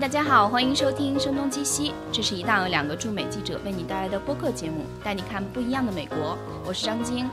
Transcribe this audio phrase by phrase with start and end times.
[0.00, 6.38] 大家好，欢迎收听《声东击西》，这是一档由两个驻美记者为你带来的播客节目，带你看不一样的美国。
[6.64, 7.28] 我是张晶，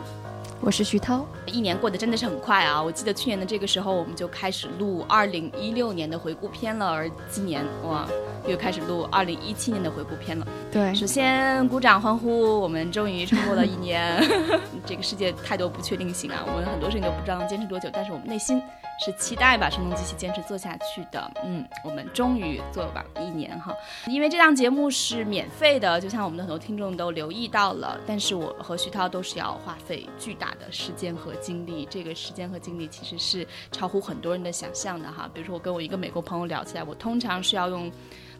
[0.59, 1.25] 我是徐涛。
[1.45, 2.83] 一年过得真的是很快啊！
[2.83, 8.05] 我记得去年的这个时候，我们就开始录2016年的回顾片了，而今年哇，
[8.45, 10.45] 又开始录2017年的回顾片了。
[10.69, 14.21] 对，首先鼓掌欢呼，我们终于撑过了一年。
[14.85, 18.61] 这个世界太多不确定性啊，我们很多事情都不知道能坚持多久，但是我们内心。
[18.99, 23.75] 是期待把声东击西坚持做下去的，嗯，我们终于做了一年哈，
[24.07, 37.91] 因为这档节目是免费的，就像我们的很多听众都留意到了，但是我和徐涛都是要花费巨大的时间和精力，这个时间和精力其实是超乎很多人的想象的哈，比如说我跟我一个美国朋友聊起来，我通常是要用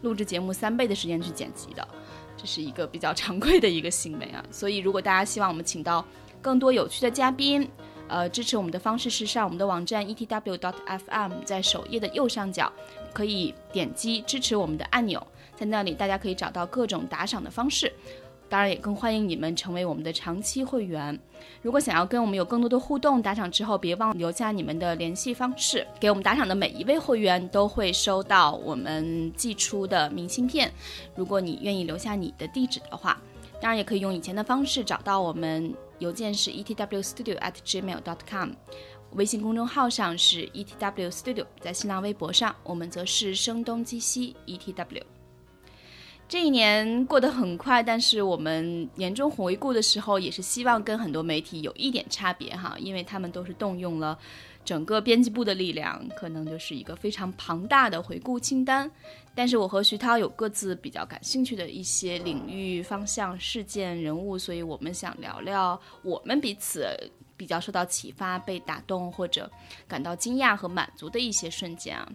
[0.02, 1.86] 录制节目三倍的时间去剪辑的，
[2.36, 6.04] 这是一个比较 常规的一个行为啊，所以如果大家希望我们请到
[6.42, 7.70] 更多有趣的嘉宾。
[8.08, 12.72] 呃，支持我们的方式是上我们的网站 etw.dot.fm，在首页的右上角
[13.12, 17.92] 可以点击支持我们的按钮，在那里大家可以找到各种打赏的方式。
[18.50, 21.18] 当然，也更欢迎你们成为我们的长期会员。
[21.60, 25.86] 如果想要跟我们有更多的互动，打赏之后别忘留下你们的联系方式。
[26.00, 30.72] 给我们打赏的每一位会员都会收到我们寄出的明信片。
[31.14, 33.20] 如果你愿意留下你的地址的话，
[33.60, 35.74] 当然也可以用以前的方式找到我们。
[35.98, 38.50] 邮件是 etwstudio@gmail.com，
[39.12, 45.02] 微信公众号上是 etwstudio，在新浪微博上我们则是声东击西 etw。
[46.28, 54.18] 这一年过得很快，但是我们年终回顾的时候也是希望跟很多媒体有一点差别哈，因为他们都是动用了。
[54.68, 58.90] 整个编辑部的力量，可能就是一个非常庞大的回顾清单。
[59.34, 66.86] 但是我和徐涛有各自比较感兴趣的一些领域、方向、事件、人物，所以我们想聊聊我们彼此
[67.34, 69.50] 比较受到启发、被打动或者
[69.86, 72.06] 感到惊讶和满足的一些瞬间啊。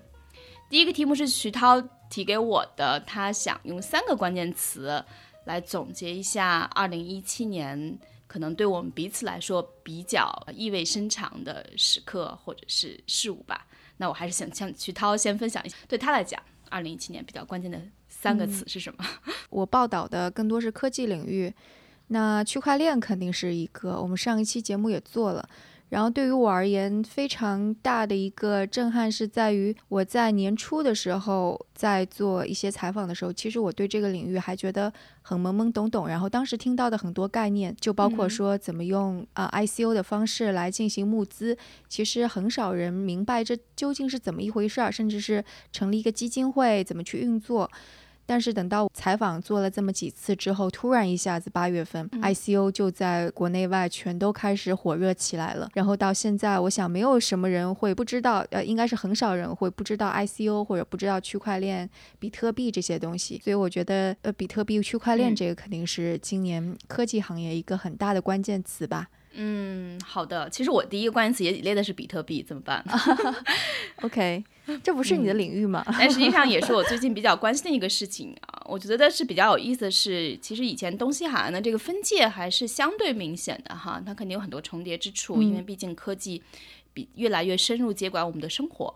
[0.70, 5.04] 第一个题目是徐涛提给我的，他想用三个关键词
[5.46, 7.98] 来总结一下2017年。
[8.34, 13.68] 可能对我们彼此来说比较意味深长的时刻或者是事物吧。
[13.98, 17.80] 那我还是想向徐涛先分享一下，对他来讲，二零一七年比较关键的
[18.10, 19.06] 三个词是什么？
[19.52, 21.54] 我报道的更多是科技领域，
[22.08, 24.02] 那区块链肯定是一个。
[24.02, 25.48] 我们上一期节目也做了。
[25.94, 36.08] 然后对于我而言，非常大的一个震撼是在于我在年初的时候在做一些采访的时候，其实我对这个领域还觉得很懵懵懂懂。
[36.08, 41.56] 然后当时听到的很多概念，就包括说怎么用啊 ICO 的方式来进行募资，
[41.88, 47.70] 其实很少人明白这究竟是怎么一回事儿，甚至是成立一个基金会怎么去运作。
[48.26, 55.70] 但是等到采访做了这么几次之后，突然一下子八月份，ICO 就在国内外全都开始火热起来了。
[55.74, 61.90] 然后到现在，我想没有什么人会不知道，呃，应该是很少人会不知道 ICO 或者不知道区块链、
[62.20, 63.42] 比特币这些东西。
[63.44, 69.08] 所以我觉得，呃，比特币、区块链这个肯定是今年科技行业一个很大的关键词吧。
[69.10, 69.18] 嗯，
[70.06, 70.50] 好的。
[70.50, 72.84] 其实我第一个关键词也列的是比特币，怎么办？
[74.04, 74.44] OK，
[74.84, 75.84] 这不是你的领域吗？
[75.98, 78.62] 但实际上也是我最近比较关心的一个事情啊。
[78.66, 86.42] 我觉得是比较有意思的是，其实以前东西海岸的这个分界还是相对明显的哈，它肯定有很多重叠之处，因为毕竟科技
[86.94, 88.96] 比越来越深入接管我们的生活。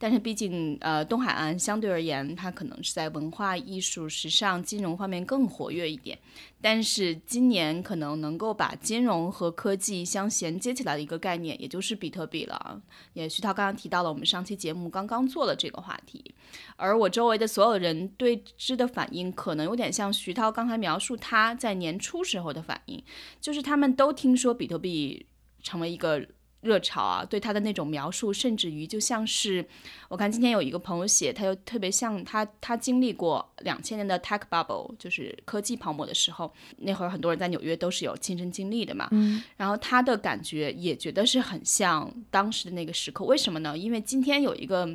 [0.00, 6.16] 但是毕竟，呃，东海岸相对而言，它可能是在文化艺术、时尚、金融方面更活跃一点。
[6.60, 12.80] 但是今年可能能够把金融和科技相衔接起来的一个概念，也就是比特币了。
[13.12, 16.34] 也徐涛刚刚提到了，我们上期节目刚刚做了这个话题，
[16.76, 23.02] 而我周围的所有人对之的反应，可能有点像徐涛刚才描述他在年初时候的反应，
[23.40, 25.26] 就是他们都听说比特币
[25.62, 26.24] 成为一个。
[26.60, 29.64] 热潮啊，对他的那种描述，甚至于就像是，
[30.08, 39.08] 我看今天有一个朋友写，他又特别像他，他经历过两千年的 tech bubble，就是科技泡沫的时候，那会儿很多人在纽约都是有亲身经历的嘛。
[39.12, 39.42] 嗯。
[39.56, 43.78] 然后他的感觉也觉得是很像当时的那个时刻，为什么呢？
[43.78, 44.88] 因为今天有一个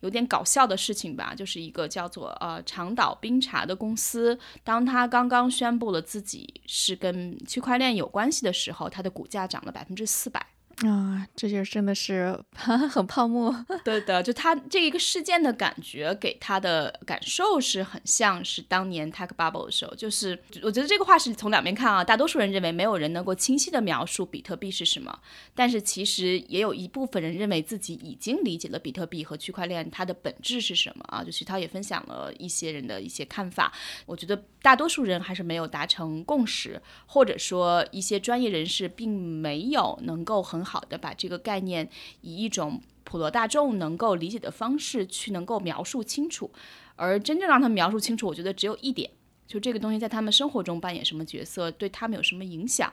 [0.00, 10.46] 有点搞笑的事情吧，就是一个叫做呃长岛冰茶的公司，当他刚刚宣布了自己是跟区块链有关系的时候，它的股价涨了百分之四百。
[10.86, 13.64] 啊，这就真的是 很泡沫。
[13.84, 19.92] 对的，就他这一个事件的感觉，给他的感受是很像是当年 tech bubble 的时候。
[19.96, 25.18] 就是我觉得这个话是从两边看啊，大多数人认为没有人能够清晰的描述比特币是什么，
[25.52, 31.24] 但是其实也有一部分人认为自己已经理解了比特币和区块链它的本质是什么啊。
[31.24, 33.72] 就徐涛也分享了一些人的一些看法，
[34.06, 40.67] 我觉得大多数人还是没有达成共识，或者说一些专业人士并没有能够很。
[40.68, 41.88] 好的，把这个概念
[42.20, 46.50] 以一种普罗大众能够理解的方式去能够描述清楚。
[46.96, 49.10] 而真正让他们描述清楚，我觉得只有一点，
[49.46, 52.92] 就这个东西在他们生活中扮演什么角色，对他们有什么影响。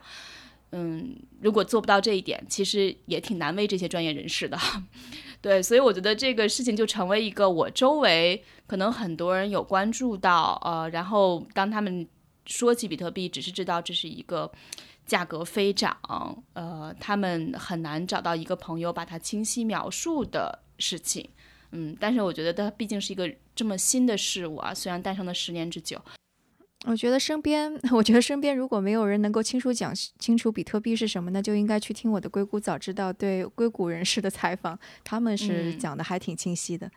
[0.72, 4.58] 嗯，如果做不到这一点，其实也挺难为这些专业人士的。
[5.40, 12.06] 对，所以我觉得这个事情就成为一个我周围可能很多人有关注到，呃，然后当他们
[12.46, 14.50] 说起比特币，只是知道这是一个
[15.06, 15.96] 价格飞涨，
[16.52, 21.26] 呃，他们很难找到一个朋友把它清晰描述的事情。
[21.70, 26.00] 嗯，但是我觉得它毕竟是一个这么新的事物啊，虽然诞生了十年之久。
[26.84, 36.90] 我觉得身边，我觉得身边如果没有人能够清楚讲清楚比特币是什么，那就应该去听我的硅谷早知道对硅谷人士的采访，他们是讲的还挺清晰的。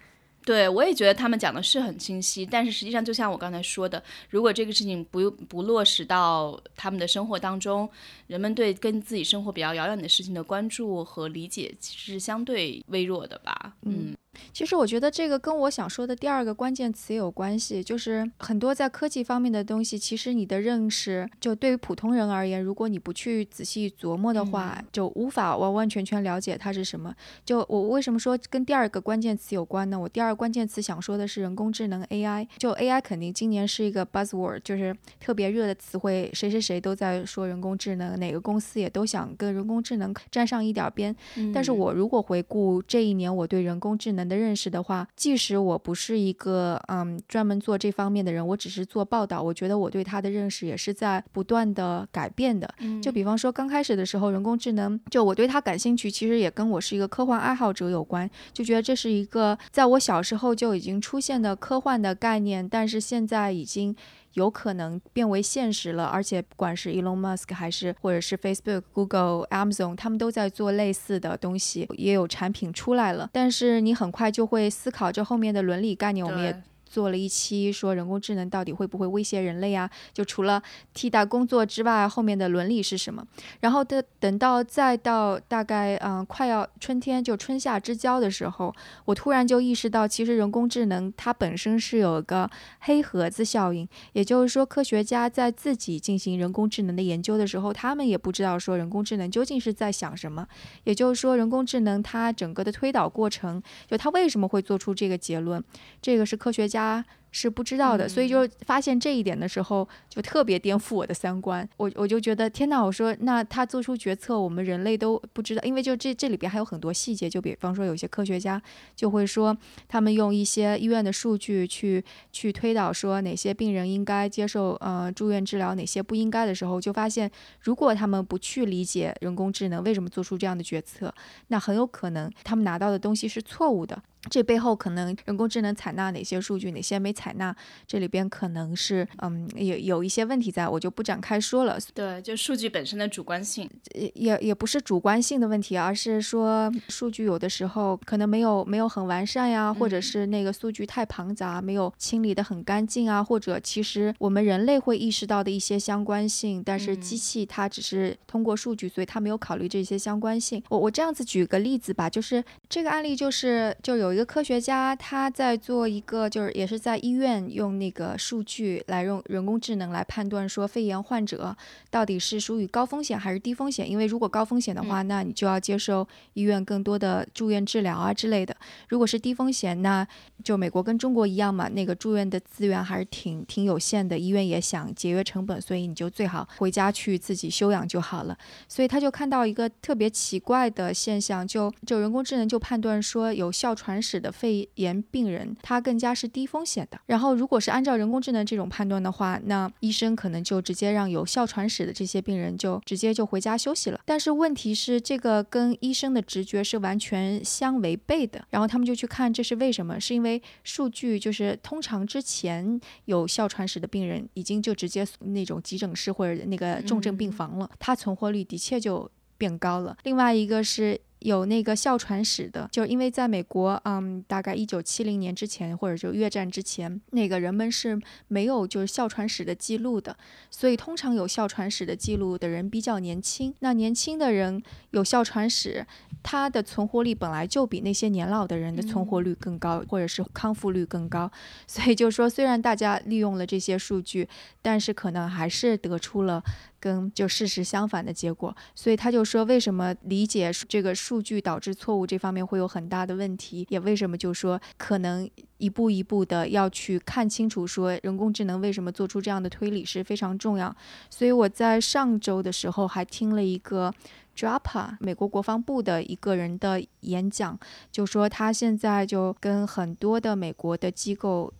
[0.49, 7.87] 对，我也觉得他们讲的是很清晰，但是实际上就像我刚才说的，如果这个事情不不落实到他们的生活当中，
[8.25, 13.75] 人们对跟自己生活比较遥远的事情的关注和理解其实是相对微弱的吧。
[13.83, 14.17] 嗯。
[14.53, 27.13] 其实我觉得这个跟我想说的第二个关键词有关系，就是很多在科技方面的东西，其实你的认识，就对于普通人而言，如果你不去仔细琢磨的话，就无法完完全全了解它是什么。
[27.45, 29.99] 就我为什么说跟第二个关键词有关呢？
[29.99, 32.47] 我第二个关键词想说的是人工智能 AI。
[32.57, 41.15] 就 AI 肯定今年是一个 buzzword，就是特别热的词汇，谁谁谁都在说人工智能，哪个公司也都想跟人工智能沾上一点边。
[41.53, 52.73] 但是我如果回顾这一年，我对人工智能的认识的话，即使我不是一个嗯专门做这方面的人，我只是做报道，我觉得我对它的认识也是在不断的改变的。
[53.01, 63.95] 就比方说刚开始的时候，人工智能就我对它感兴趣，其实也跟我是一个科幻爱好者有关，就觉得这是一个在我小时候就已经出现的科幻的概念，但是现在已经。
[64.39, 73.29] 有可能变为现实了，而且不管是 Elon Musk 还是或者是 Facebook、Google、Amazon，他们都在做类似的东西，也有产品出来了。
[73.33, 76.63] 但是你很快就会思考这后面的伦理概念，我们也。
[76.89, 79.89] 做了一期说人工智能到底会不会威胁人类啊？
[80.11, 80.61] 就除了
[80.93, 83.23] 替代工作之外，后面的伦理是什么？
[83.59, 88.73] 然后等等到再到大概嗯快要春天就春夏之交的时候，
[89.05, 92.49] 我突然就意识到，其实人工智能它本身是有一个
[92.79, 100.47] 黑盒子效应，也就是说科学家在自己进行人工智能的研究的时候，他们也不知道说人工智能究竟是在想什么。
[100.85, 105.63] 也就是说，人工智能它整个的推导过程，就它为什么会做出这个结论，
[106.01, 106.78] 这个是科学家。
[106.79, 111.67] 家是不知道的，所以就发现这一点的时候，就特别颠覆我的三观。
[111.77, 112.83] 我我就觉得天哪！
[112.83, 117.29] 我说那他做出决策，我们人类都不知道，因为就这这里边还有很多细节。
[117.29, 118.59] 就比方说，有些科学家
[118.95, 119.55] 就会说，
[119.87, 127.29] 他们用一些医院的数据去去推导说哪些病人应该接受呃住院治疗，哪些不应该的时候，就发现
[127.61, 131.13] 如果他们不去理解人工智能为什么做出这样的决策，
[131.49, 134.01] 那很有可能他们拿到的东西是错误的。
[134.29, 137.55] 这背后可能人工智能采纳哪些数据，哪些没采纳，
[137.87, 141.79] 这里边可能是嗯有有一些问题在，我就不展开说了。
[141.93, 160.61] 对，就数据本身的主观性，也也也不是主观性的问题，而是说数据有的时候可能没有没有很完善呀，或者是那个数据太庞杂，没有清理的很干净啊，或者其实我们人类会意识到的一些相关性，但是机器它只是通过数据，所以它没有考虑这些相关性。
[160.67, 164.08] 我我这样子举个例子吧，就是这个案例就是就有。
[164.09, 171.55] 有一个科学家，他在做一个，就是也是在医院用那个数据来用人工智能来判断说肺炎患者
[171.91, 173.87] 到底是属于高风险还是低风险。
[173.87, 178.55] 因为如果高风险的话，那你就要接受医院更多的住院治疗啊之类的。
[178.87, 180.07] 如果是低风险，那
[180.43, 188.35] 就美国跟中国一样嘛，那个住院的资源还是挺挺有限的，医院也想节约成本，所以你就最好回家去自己休养就好了。
[188.67, 194.09] 所以他就看到一个特别奇怪的现象，就就人工智能就判断说有哮喘。
[194.09, 196.99] 使的肺炎病人，他更加是低风险的。
[197.05, 204.01] 然后，如果是按照人工智能这种判断的话，那医生可能就直接让有哮喘史的这些病人就直接就回家休息了。
[204.05, 208.43] 但是问题是，这个跟医生的直觉是完全相违背的。
[208.49, 209.99] 然后他们就去看这是为什么？
[209.99, 219.95] 是因为数据就是通常之前有哮喘史的病人已经就直接那种急诊室或者那个重症病房了，他存活率的确就变高了。
[220.01, 220.99] 另外一个是。
[221.19, 230.15] 有那个哮喘史的，就因为在美国，嗯，大概一九七零年之前，或者就越战之前，那个人们是没有就是哮喘史的记录的，
[230.49, 233.53] 所以通常有哮喘史的记录的人比较年轻。
[233.59, 235.85] 那年轻的人有哮喘史，
[236.23, 241.29] 他的存活率本来就比那些年老的人的存活率更高，或者是康复率更高。
[241.67, 244.27] 所以就说，虽然大家利用了这些数据，
[244.61, 246.41] 但是可能还是得出了
[246.79, 248.55] 跟就事实相反的结果。
[248.73, 260.75] 所以他就说，为什么理解这个数据导致错误这方面会有很大的问题，也为什么就说可能一步一步的要去看清楚，说人工智能为什么做出这样的推理是非常重要。
[261.09, 263.93] 所以我在上周的时候还听了一个。
[264.37, 267.59] DARPA 美国国防部的一个人的演讲，
[267.91, 271.51] 就说他现在就跟很多的美国的机构、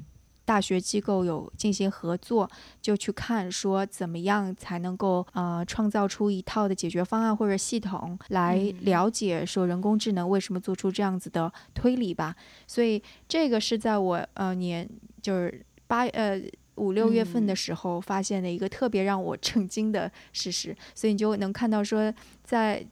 [0.50, 2.50] 大学机构有进行合作，
[2.82, 12.36] 就去看说怎么样才能够呃创造出一套的解决方案或者系统来了解说人工智能为什么做出这样子的推理吧。
[12.66, 14.90] 所以这个是在我呃年
[15.22, 16.42] 就是八呃。
[16.80, 22.88] 五六月份的时候发现的一个特别让我震惊的事实，所以你就能看到说，在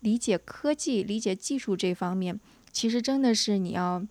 [0.00, 2.38] 理解科技、理解技术这方面，
[2.70, 4.06] 其实真的是你要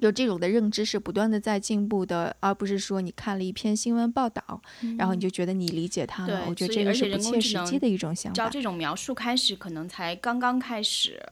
[0.00, 4.60] 有这种的认知是不断的在进步的，而不是说你看了一篇新闻报道，
[4.98, 6.44] 然后你就觉得你理解它了。
[6.48, 8.36] 我觉得这个是不切实际的一种想法。
[8.36, 11.22] 照这种描述开始，可能才刚刚开始，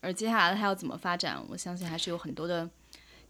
[0.00, 2.68] 而接下来它要怎么发展，我相信还是有很多的。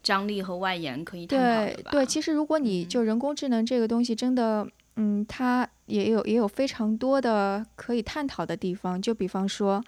[0.03, 1.89] 张力和外延可以探讨的吧？
[1.89, 9.01] 对对，其实如果你就人工智能这个东西，真的，嗯，它也有也有非常多的可以探讨的地方。
[9.01, 9.83] 就比方说，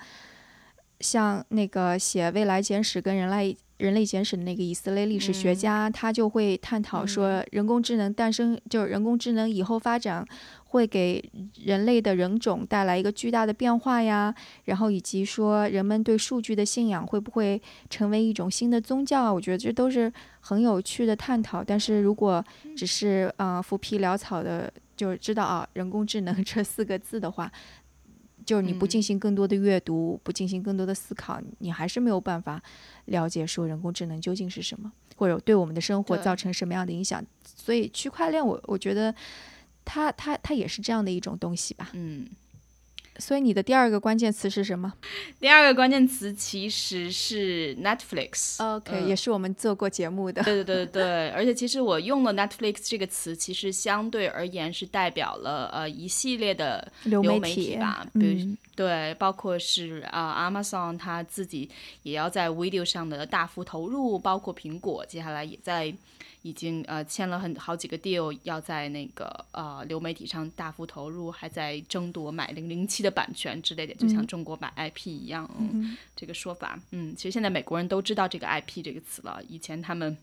[1.01, 10.25] 像那个写《未来简史》跟《人类人类简史》的那个以色列历史学家，他就会探讨说，人工智能诞生，就是人工智能以后发展。
[10.69, 11.23] 会给
[11.63, 19.33] 人类的人种带来一个巨大的变化呀，然后以及说人们对数据的信仰会不会成为一种新的宗教啊？
[19.33, 21.63] 我觉得这都是很有趣的探讨。
[21.63, 22.43] 但是如果
[22.75, 27.49] 只是呃浮皮潦草的就是知道啊人工智能 这四个字的话，
[28.47, 32.59] 就是你不进行更多的阅读，不进行更多的思考，你还是没有办法
[33.05, 37.23] 了解说人工智能究竟是什么，或者对我们的生活造成什么样的影响。
[37.43, 39.13] 所以区块链，我我觉得。
[39.89, 42.27] 它它它也是这样的一种东西吧，嗯，
[43.19, 44.93] 所以你的第二个关键词是什么？
[45.39, 61.69] 第二个关键词其实是 Netflix，OK，也是我们做过节目的，对 对对对对，而且其实我用了 Netflix 这个词，其实相对而言是代表了呃一系列的流媒体吧，比如对，包括是啊 Amazon 它自己
[62.03, 65.93] 也要在 video 上的大幅投入，包括苹果接下来也在。
[66.41, 80.17] 已经呃签了很好几个 deal，要在那个呃流媒体上大幅投入，还在争夺买零零七的版权之类的，就像中国买 IP 一样，嗯，这个说法，嗯，其实现在美国人都知道这个 IP 这个词了，以前他们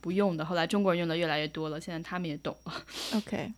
[0.00, 2.72] 不用的，后来中国人用的越来越多了，现在他们也懂了。
[3.14, 3.52] OK。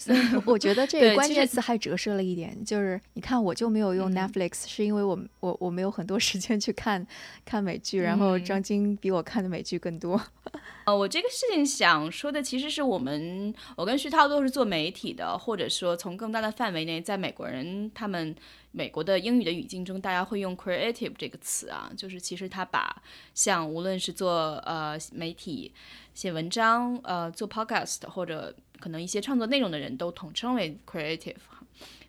[0.00, 7.06] 所以 我觉得这个关键词还折射了一点，就是你看我就没有用 Netflix，是因为我我我没有很多时间去看
[7.44, 10.18] 看美剧，然后张晶比我看的美剧更多。
[10.86, 18.34] 呃，我这个事情想说的其实是我们，我跟徐涛都是做媒体的，或者说从更大的范围内，在美国人他们
[18.72, 23.02] 美国的英语的语境中，大家会用 creative 这个词啊，就是其实他把
[23.34, 25.70] 像无论是做呃媒体
[26.14, 28.56] 写文章，呃做 podcast 或者。
[28.80, 31.36] 可能一些创作内容的人都统称为 creative，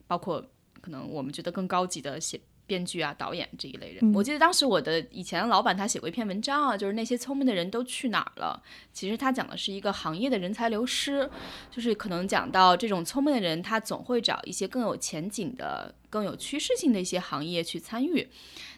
[0.08, 0.44] 包括
[0.82, 2.40] 可能我们觉得更高级的写
[2.72, 4.14] 编剧啊、导演这一类人。
[4.14, 8.64] 我记得当时我的以前老板他写过一篇文章啊，就是那些聪明的人都去哪儿了。
[8.94, 11.30] 其实他讲的是一个行业的人才流失，
[11.70, 18.30] 就是可能讲到这种聪明的人，他总会找一些更有前景的、更有趋势性的一些行业去参与。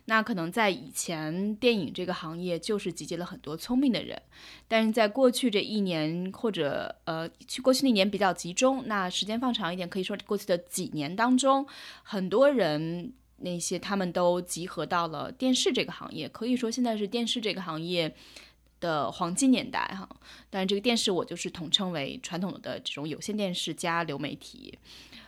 [0.06, 4.22] 那可能在以前，电影这个行业就是集结了很多聪明的人，
[4.68, 11.66] 但是在过去这一年或者呃，去过去那年比较集中，那时间放长一点，可以说过去的几年当中，
[12.04, 18.14] 很多人那些他们都集合到了电视这个行业，可以说现在是电视这个行业
[18.80, 20.10] 的黄金年代哈。
[20.50, 24.78] 但是这个电视我就是统称为传统的这种有线电视加流媒体。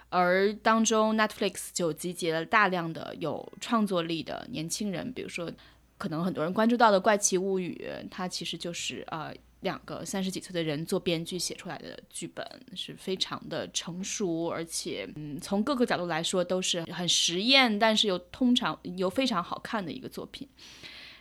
[0.10, 5.52] 而当中，Netflix 就集结了大量的有创作力的年轻人，比如说，
[5.98, 9.34] 可能很多人关注到的《怪奇物语》，它其实就是呃
[9.66, 20.48] 两个三十几岁的人做编剧写出来的剧本，是非常的成熟，而且嗯从各个角度来说都是很实验，但是又通常又非常好看的一个作品。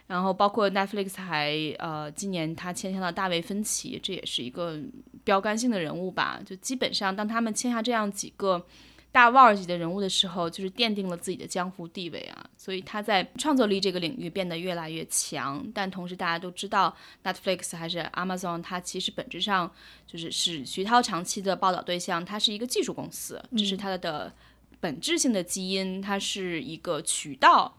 [0.06, 4.78] 然后包括 Netflix 还呃今年他签下了大卫芬奇，这也是一个
[5.24, 6.38] 标杆性的人物吧。
[6.44, 8.66] 就基本上当他们签下这样几个
[9.14, 12.44] 大腕儿级的人物的时候，就是奠定了自己的江湖地位啊。
[12.56, 15.64] 所以他在创作力这个领域变得越来越强。
[15.72, 16.92] 但同时大家都知道
[17.22, 19.72] ，Netflix 还是 Amazon，它其实本质上
[20.04, 22.24] 就是是徐涛长期的报道对象。
[22.24, 24.34] 它是一个技术公司，这是它的
[24.80, 27.72] 本质性的基因，它是一个渠道。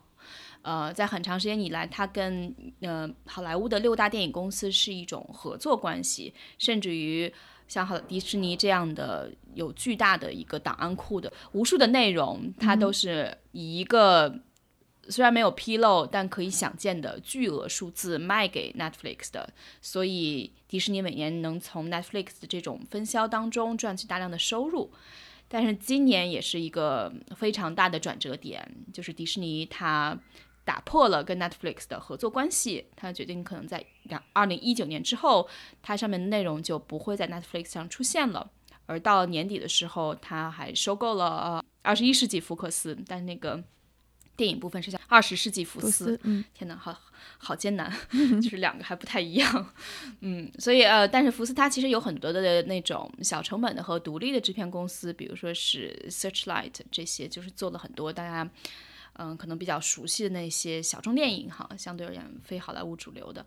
[0.62, 7.32] 呃，在很长时间以来，它跟呃好莱坞的六大电影公司是一种合作关系，甚至于
[7.67, 14.39] 像好迪士尼这样的有巨大的一个档案库的无数的内容，它都是以一个
[15.10, 19.53] 虽然没有披露，但可以想见的巨额数字卖给 Netflix 的。
[19.81, 24.91] 所以迪士尼每年能从 Netflix 的这种分销当中赚取大量的收入。
[25.48, 30.17] 但是今年也是一个非常大的转折点，就是迪士尼它
[30.65, 35.48] 打破了跟 Netflix 的合作关系，他决定可能在两二零一九年之后，
[35.81, 38.51] 它上面的内容就不会在 Netflix 上出现了。
[38.88, 43.63] 而到年底的时候，他还收购了呃二十一世纪福克斯，但那个
[44.36, 46.19] 电影部分是叫二十世纪福斯。
[46.24, 46.95] 嗯，天哪，好
[47.38, 47.91] 好艰难，
[48.41, 49.74] 就是两个还不太一样。
[50.22, 58.50] 嗯，所以呃，但是福斯它其实有很多的那种小成本的和独立的制片公司，比如说是 Searchlight 这些，就是做了很多大家。
[59.17, 63.45] 嗯，可能比较熟悉的那些小众电影哈，相对而言非好莱坞主流的，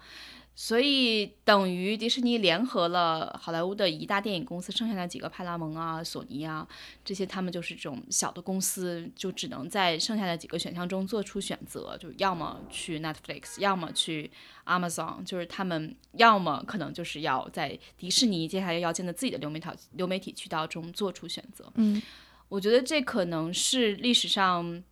[0.55, 6.67] 所以等于迪士尼联合了好莱坞的一大电影公司，剩下的几个派拉蒙啊、索尼啊
[7.05, 14.31] 这些，他们就是这种小的公司，就只能在剩下的几个选项中做出选择，就要么去 Netflix，要么去
[14.65, 21.71] Amazon，就是他们要么可能就是要在迪士尼接下来要建的自己的流媒体流媒体渠道中做出选择。
[21.75, 22.01] 嗯，
[22.49, 24.83] 我觉得这可能是历史上。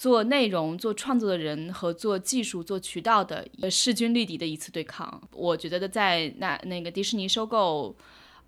[0.00, 5.20] 做内容、做创作的人和做技术、做渠道的势均力敌的一次对抗。
[5.30, 7.94] 我觉得在那那个迪士尼收购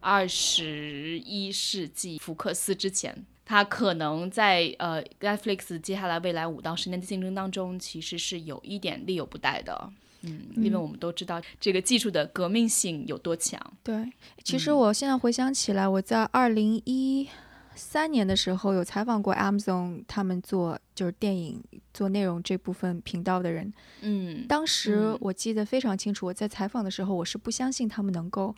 [0.01, 9.93] 二十一世纪福克斯之前，它可能在呃 Netflix 接下来未来五到十年的竞争当中，其实是有一点力有不逮的。
[10.23, 13.61] 嗯，因为我们都知道这个技术的革命性有多强。
[13.83, 14.11] 对，
[14.43, 17.29] 其实我现在回想起来，我在二零一。
[17.75, 21.63] 三年的时候有采访过 Amazon，他们做就是电影
[21.93, 28.55] 做内容这部分频道的人，嗯，当时我记得非常清楚，我在采访的时候，我是不相信他们能够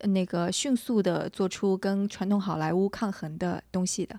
[0.00, 4.18] 那个迅速的做出跟传统好莱坞抗衡的东西的，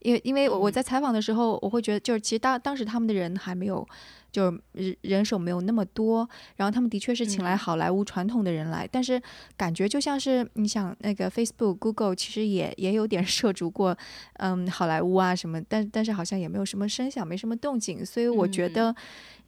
[0.00, 3.86] 因为因为我在采访的时候，我会觉得就是其实当当时他们的人还没有。
[4.30, 9.20] 就是人人手没有那么多，然后他们的确是请来好莱坞传统的人来，但是
[9.56, 13.96] 感觉就像是你想那个 Facebook、Google 其实也也有点涉足过，
[14.34, 18.94] 嗯，好莱坞啊什么，但但是好像也没有什么声响，没什么动静，所以我觉得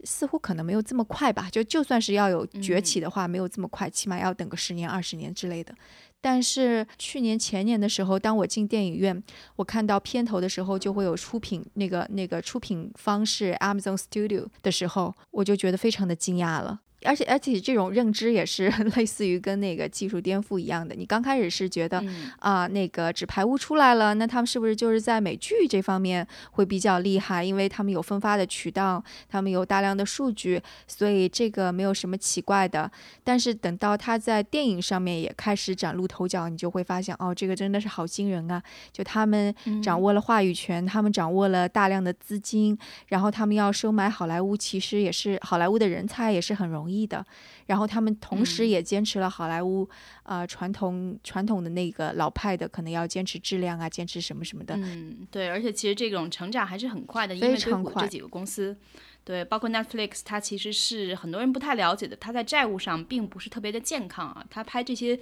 [0.04, 1.48] 似乎可能没有这么快吧。
[1.50, 5.74] 就就算是要有崛起的话，没有这么快，起码要等个十年、二十年之类的。
[6.22, 9.22] 但是去年前年的时候，当我进电影院，
[9.56, 16.80] 我看到片头的时候就会有出品那个那个出品方是 Amazon Studio 的时候，我就觉得非常的惊讶了。
[17.04, 20.94] 而且而且这种认知也是 类似于跟那个技术颠覆一样的。
[20.94, 22.02] 你刚开始是觉得
[22.38, 27.42] 啊，那个纸牌屋出来了，那他们是不是就是在美剧这方面会比较厉害？
[27.42, 32.90] 因为他们有分发的渠道，他们有大量的数据，所以这个没有什么奇怪的。
[33.24, 38.62] 但是等到他在电影上面也开始崭露头角，你就会发现哦，这个真的是好惊人啊！
[38.92, 42.76] 就他们掌握了话语权，他们掌握了大量的资金，
[43.08, 46.91] 然后他们要收买好莱坞，其实也是好莱坞的人才也是很容易。
[46.92, 47.24] 易的，
[47.66, 49.88] 然后他们同时也坚持了好莱坞
[50.24, 54.76] 啊传统传统的那个老派的，可能要坚持质量啊，坚持什么什么的。
[54.76, 58.02] 嗯，对，而且其实这种成长还是很快的，因为常快。
[58.02, 58.76] 这几个公司，
[59.24, 64.44] 对，包括 Netflix，它其实是很多人不太了解的，它在债务上并不是特别的健康啊。
[64.50, 65.18] 它拍这些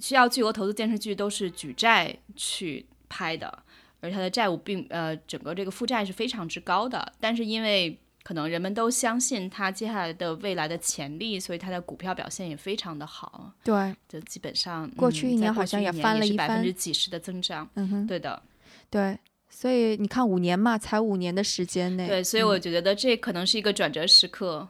[0.00, 3.62] 需要巨额投资电视剧都是举债去拍的，
[4.00, 13.52] 而它的债务并呃整个这个负债是非常之高的，但是因为可能人们都相信它接下来的未来的潜力，所以它的股票表现也非常的好。
[13.62, 17.68] 对，就基本上过去一年好像也翻了一百分之几十的增长。
[17.74, 18.42] 嗯哼，对的，
[18.90, 19.16] 对。
[19.48, 22.08] 所以你看，五年嘛，才五年的时间内。
[22.08, 24.68] 对，所以我觉得这可能是一个转折时刻。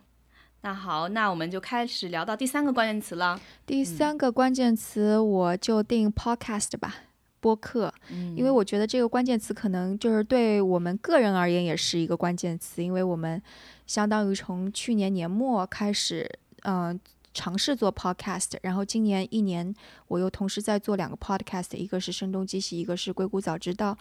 [0.61, 3.40] 那好，那我们就开始聊到第三个关键词了。
[3.64, 7.06] 第三个关键词，我就定 podcast 吧。
[7.46, 7.94] 播客，
[8.35, 13.40] 因为我觉得这个关键词可能就是对我们个人而言也是一个关键词，因为我们
[13.87, 16.28] 相当于从去年年末开始，
[16.64, 16.98] 嗯，
[17.32, 19.72] 尝试做 podcast，然后今年一年
[20.09, 23.96] 我又同时在做两个 podcast，一个是声东击西，一个是硅谷早知道。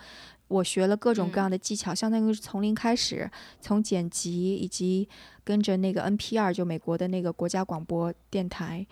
[0.48, 3.30] 我学了各种各样的技巧，相当于是从零开始，
[3.62, 5.08] 从剪辑以及
[5.44, 8.88] 跟着那个 NPR 就美国的那个国家广播电台。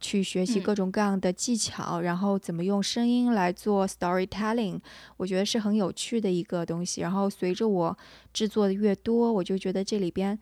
[0.00, 4.80] 去学习各种各样的技巧，然后怎么用声音来做 storytelling，
[5.16, 7.02] 我觉得是很有趣的一个东西。
[7.02, 7.96] 然后随着我
[8.32, 10.38] 制作的越多，我就觉得这里边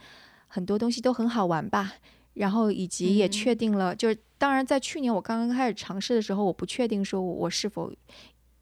[0.47, 1.95] 很多东西都很好玩吧。
[2.35, 7.93] 然后以及也确定了，就是当然在去年我刚刚开始尝试的时候，我不确定说我是否。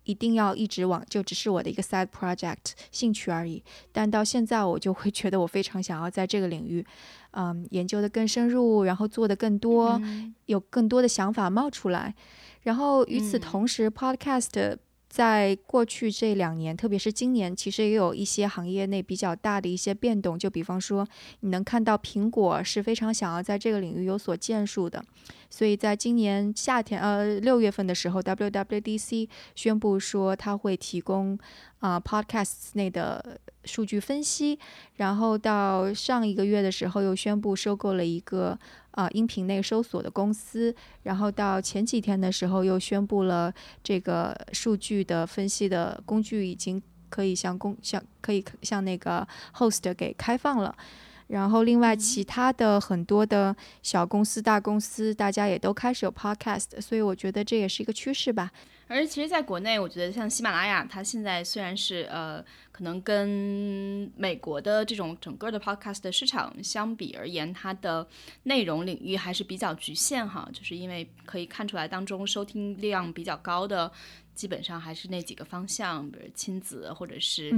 [0.06, 3.62] 一定要一直往，就只是我的一个 side project 兴趣而已。
[3.92, 6.84] 但到现在，我就会觉得我非常想要在这个领域，
[7.32, 10.00] 嗯，研究的更深入，然后做的更多，
[10.46, 12.14] 有更多的想法冒出来。
[12.62, 14.78] 然后与此同时，Podcast。
[15.08, 20.38] 在过去这两年，特别是今年，其实也有一些行业内比较大的一些变动。
[20.38, 21.08] 就比方说，
[21.40, 25.02] 你能看到苹果是非常想要在这个领域有所建树的，
[25.56, 31.38] 所以在今年夏天，呃，六月份的时候，WWDC 宣布说它会提供
[31.78, 34.58] 啊 Podcasts 内的数据分析，
[34.96, 38.58] 然后到上一个月的时候又宣布收购了一个。
[38.90, 43.52] 啊，音频内搜索的公司，然后到前几天的时候又宣布了
[43.84, 50.74] 这个数据的分析的工具已经可以向公向可以向那个 host 给开放了。
[51.28, 58.50] 然后另外其他的很多的小公司、大公司，大家也都开始有 podcast，所以我觉得这也是一个趋势吧。
[58.88, 62.44] 而其实，在国内，我觉得像喜马拉雅，它现在虽然是呃。
[62.76, 68.06] 可能跟美国的这种整个的 podcast 的市场相比而言，它的
[68.42, 73.90] 内容领域还是比较局限哈，就是因为可以看出来当中收听量比较高的，
[74.36, 77.52] 基本上还是那几个方向，比如亲子或者是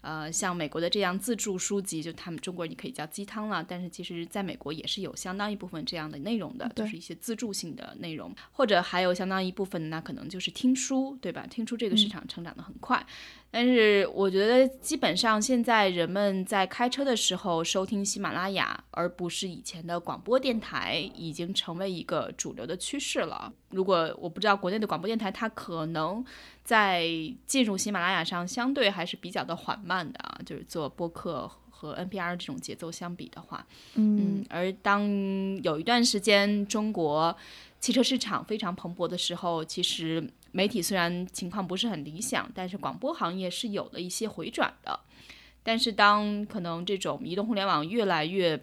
[0.00, 11.46] 呃像美国的这样自助书籍，就他们中国你可以叫鸡汤了，但是其实在美国也是有相当一部分这样的内容的，就是一些自助性的内容，或者还有相当一部分那可能就是听书，对吧？
[11.46, 13.06] 听书这个市场成长的很快。
[13.54, 23.52] 但是我觉得，基本上现在人们在开车的时候收听喜马拉雅，而不是以前的广播电台，已经成为一个主流的趋势了。
[23.68, 26.24] 如果我不知道国内的广播电台，它可能
[26.64, 27.06] 在
[27.46, 35.06] 进入喜马拉雅上相对还是比较的缓慢的啊，就是做播客和 NPR 这种节奏相比的话，嗯，而当
[35.62, 37.36] 有一段时间中国
[37.80, 40.26] 汽车市场非常蓬勃的时候，其实。
[40.52, 45.00] 媒体虽然情况不是很理想，但是广播行业是有了一些回转的。
[45.64, 48.62] 但是当可能这种移动互联网越来越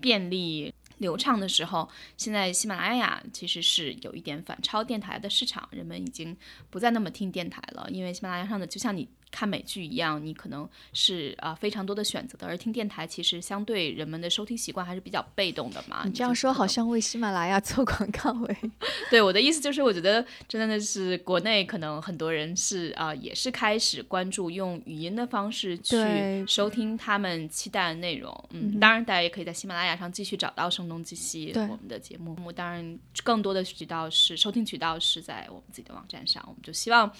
[0.00, 6.36] 便利流畅的时候，现在喜马拉雅其实是有一点反超电台的市场，人们已经
[6.70, 9.08] 不再那么听电台了，因为喜马拉雅上的就像你。
[9.30, 16.02] 看美剧一样，你可能是啊非常多的选择的，而听电台其实相对人们的收听习惯还是比较被动的嘛。
[16.04, 18.56] 你这样说好像为喜马拉雅做广告诶。
[19.10, 25.96] 对，我的意思就是，我觉得真的是国内可能很多人是啊，也是开始关注用语音的方式去
[26.46, 28.32] 收听他们期待的内容。
[28.50, 32.50] 嗯，当然大家也可以在喜马拉雅上继续找到《声东击西》我们的节目。
[32.52, 37.10] 当然，更多的渠道是收听渠道是在我们自己的网站上，我们就希望。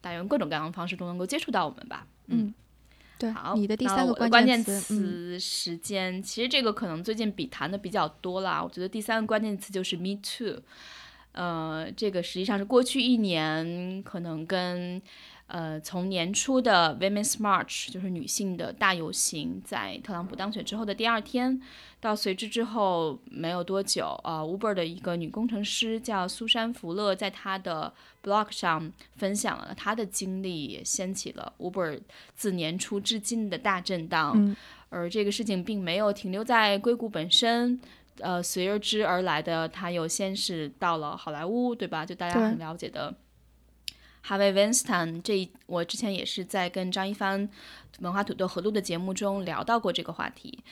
[0.00, 2.06] 大家用各种各样的方式都能够接触到我们吧。
[2.26, 2.52] 嗯，
[3.18, 3.30] 对。
[3.32, 8.62] 好，你的第三个关键词时间，其实这个可能最近比谈的比较多啦。
[8.62, 10.62] 我觉得第三个关键词就是 “me too”。
[11.32, 15.00] 呃，这个实际上是过去一年可能跟。
[15.48, 21.58] 呃，从年初的 Women's March，就是女性的大游行，在特朗普当选之后的第二天，
[22.00, 27.90] 到随之之后没有多久，呃，Uber 的一个女工程师叫苏珊·福勒，在她的
[28.22, 31.98] blog 上分享了她的经历，也掀起了 Uber
[32.34, 34.54] 自年初至今的大震荡。
[34.90, 37.80] 而这个事情并没有停留在硅谷本身，
[38.20, 42.04] 呃，随而之而来的，他又先是到了好莱坞，对吧？
[42.04, 43.14] 就大家很了解的。
[44.20, 47.48] 哈维·温斯坦，这我之前也是在跟张一帆
[48.00, 50.62] 文化土豆合录的节目中聊到过这个话题。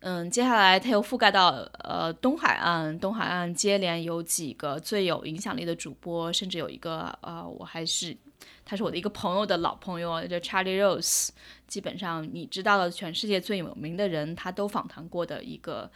[0.00, 1.50] 嗯，接下来他又覆盖到
[1.84, 8.16] 呃东海岸，东海岸接连有几个最有影响力的主播，甚至有一个呃，我还是
[8.64, 11.28] 他是我的一个朋友的老朋友，叫 Charlie Rose。
[11.68, 15.88] 基本上你知道的全世界最有名的人，他都访谈过的一个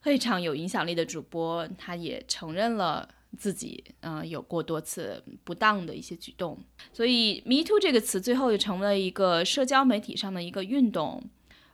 [0.00, 3.08] 非常有影响力的主播，他也承认了。
[3.36, 6.58] 自己嗯有过多次不当的一些举动，
[6.92, 11.22] 所以 “me too” 这个词最后就成为了一个社交媒体上的一个运动，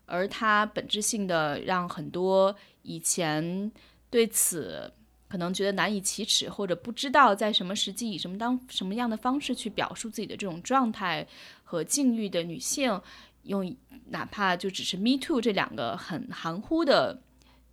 [0.06, 3.70] 而它本质性的让很多以前
[4.08, 4.92] 对此
[5.28, 11.26] 可能觉得难以启齿或者不知道在什么时机以什么当什么样的方式去表述自己的这种状态
[11.62, 13.00] 和境遇的女性，
[13.44, 13.76] 用
[14.08, 17.22] 哪怕就只是 “me too” 这两个很含糊的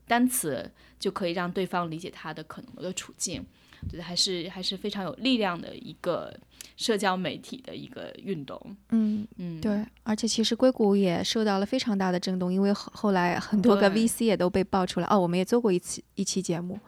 [0.05, 3.43] 单词，就可以让对方理解她的可能的处境。
[3.89, 6.33] 觉得还是还是非常有力量的一个
[6.75, 8.59] 社交媒体的一个运动。
[8.89, 15.07] 嗯嗯，对，而且其实硅谷也受到了非常大的震动，因为后后来很多个 VC 也都被爆出来。
[15.07, 16.79] 哦，我们也做过一期一期节目。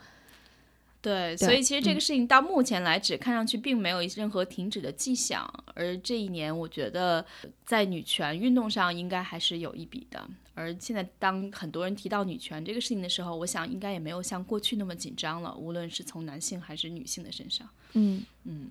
[1.02, 5.50] 对，所以其实这个事情到目前来止，看上去并没有任何停止的迹象。
[5.74, 7.26] 而这一年，我觉得
[7.66, 10.30] 在女权运动上应该还是有一笔的。
[10.56, 17.70] 而现在，当很多人提到女权这个事情的时候，我想应该也没有像过去那么紧张了，无论是从男性还是女性的身上。
[17.94, 18.70] 嗯嗯。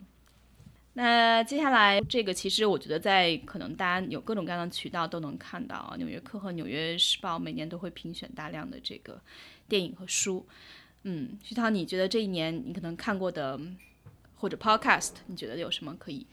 [0.93, 9.19] 那接下来这个，其实我觉得在可能大家有各种各样的渠道都能看到，《纽约客》和《纽约时报》每年都会评选大量的这个
[9.67, 10.45] 电影和书。
[11.11, 13.59] 嗯，徐涛，你觉得这一年你可能看过的
[14.37, 16.27] 或者 podcast，你觉得有什么可以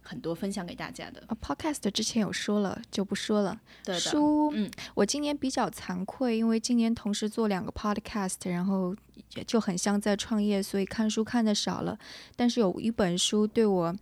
[0.00, 1.24] 很多分享给大家的？
[1.26, 3.60] 啊，podcast 之前有说了，就不说了。
[3.84, 8.94] 对的，书，嗯，我今年比较惭愧，因为今年同时做两个 podcast，然后
[9.34, 11.98] 也就很像在创业，所以看书看的少了。
[12.36, 13.92] 但是有一本书对我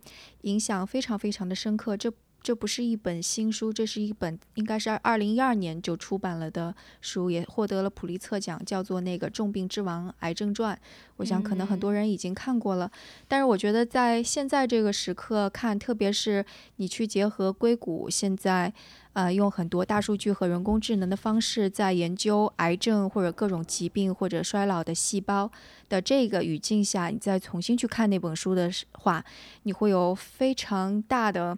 [0.41, 10.75] 影响非常非常的深刻，这这不是一本新书，这是一本应该是二零一二年就出版了的书，也获得了普利策奖，叫做那个《重病之王：癌症传》。
[11.17, 12.91] 我想可能很多人已经看过了，
[13.27, 16.43] 但是我觉得在现在这个时刻看，特别是
[16.77, 18.73] 你去结合硅谷现在。
[19.13, 25.51] 呃，用很多大数据和人工智能的方式，在研究癌症或者各种疾病或者衰老的细胞
[25.89, 29.21] 的这个语境下，你再重新去看那本书的话，
[29.63, 31.57] 你会有非常大的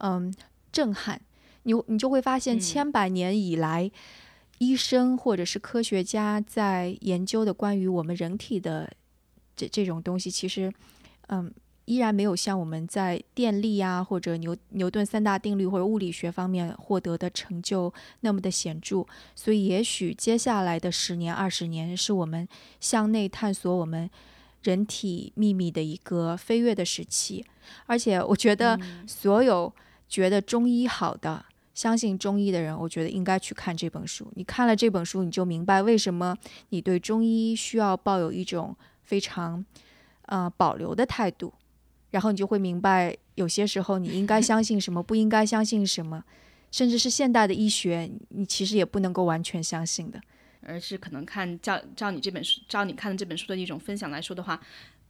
[0.00, 0.34] 嗯
[0.70, 1.20] 震撼。
[1.62, 3.90] 你你就会发现，千百年以来，
[4.58, 8.92] 医生或者是科学家在研究的关于我们人体的
[9.56, 10.72] 这这种东西，其实
[11.28, 11.52] 嗯。
[11.86, 22.46] 依然没有像我们在电力啊，或者牛牛顿三大定律或者物理学方面获得的成就那么的显著，所以也许接下来的十年、二十年是我们
[22.78, 24.08] 向内探索我们
[24.62, 27.44] 人体秘密的一个飞跃的时期。
[27.86, 29.72] 而且，我觉得所有
[30.10, 34.30] 觉得中医好的、相信中医的人，我觉得应该去看这本书。
[34.34, 36.36] 你看了这本书，你就明白为什么
[36.70, 39.64] 你对中医需要抱有一种非常
[40.26, 41.54] 呃保留的态度。
[42.10, 46.24] 然后你就会明白，有些时候你应该相信什么，不应该相信什么，
[46.72, 50.20] 甚至是现代的医学，你其实也不能够完全相信的。
[50.62, 54.60] 而是可能看照照你这本书，照你看的这本书的一种分享来说的话。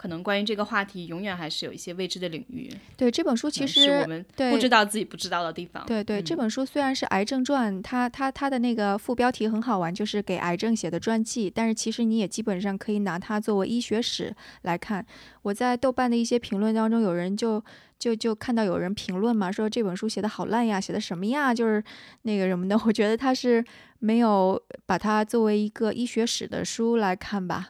[0.00, 2.72] 可能关于这个话题，永远还是有一些未知的领域。
[2.96, 5.84] 对这本书，其实我们不知道自己不知道的地方。
[5.84, 11.52] 对对，这本书虽然是癌症传，它它它的那个副标题很好玩，就是给癌症写的传记。
[11.54, 15.04] 但是其实你也基本上可以拿它作为医学史来看。
[15.42, 17.62] 我在豆瓣的一些评论当中，有人就
[17.98, 21.84] 就就看到有人评论嘛，说这本书写的好烂呀，写的什么呀，就是
[22.22, 22.80] 那个什么的。
[22.86, 23.62] 我觉得他是
[23.98, 27.68] 没有把它作为一个医学史的书来看吧。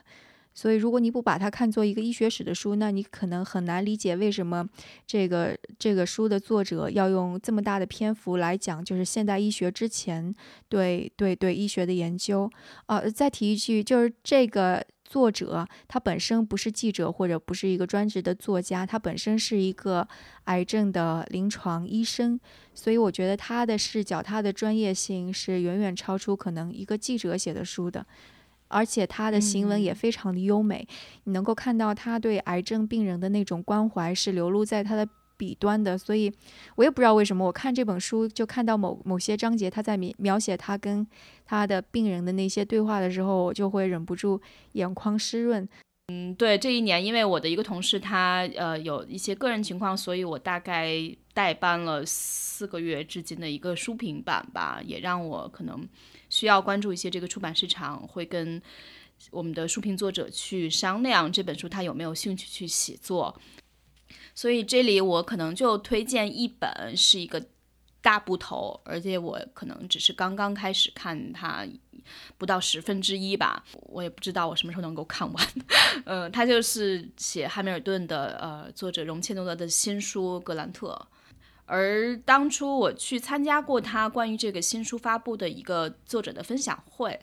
[0.53, 4.67] 所以，如果你不把它看作一个医学史的书，那你可能很难理解为什么
[5.07, 10.33] 这个这个书的作者要用这么大的篇幅来讲，就是现代医学之前
[10.67, 12.49] 对对对医学的研究。
[12.87, 20.07] 呃，再提一句，就是这个作者他本身不是记者或者不是一个专职的作家，他本身是一个
[20.45, 22.39] 癌症的临床医生，
[22.73, 28.05] 所以我觉得他的视角、他的专业性是远远超出可能一个记者写的书的。
[28.71, 30.87] 而且他的行文也非常的优美，
[31.25, 35.07] 你能够看到他对癌症病人的那种关怀是流露在他的
[35.37, 35.97] 笔端的。
[35.97, 36.31] 所以，
[36.75, 41.05] 我也不知道为什么，我看这本书就看到某某些章节，他在描描写他跟
[41.45, 44.41] 他的病人的那些对话的时候，我就会忍不住
[44.73, 45.67] 眼眶湿润。
[46.07, 50.93] 嗯，对，这一年因为我的一个同事他呃有一些个人情况，所以我大概
[51.33, 55.87] 代班了四个月至今的一个书评版吧，也让我可能。
[56.29, 58.61] 需要关注一些这个出版市场，会跟
[59.31, 63.37] 我们的书评作者去商量这本书他有没有兴趣去写作。
[64.33, 67.45] 所以这里我可能就推荐一本是一个
[68.01, 71.65] 大部头，而且我可能只是刚刚开始看它
[72.37, 75.47] 不到十分之一吧，我也不知道我什么时候能够看完。
[76.05, 80.87] 嗯， 他就是写汉密尔顿的呃作者容切诺德的新书《格兰特》。
[81.67, 87.17] 而当初我去参加过他关于这个新书发布的一个作者的分享会，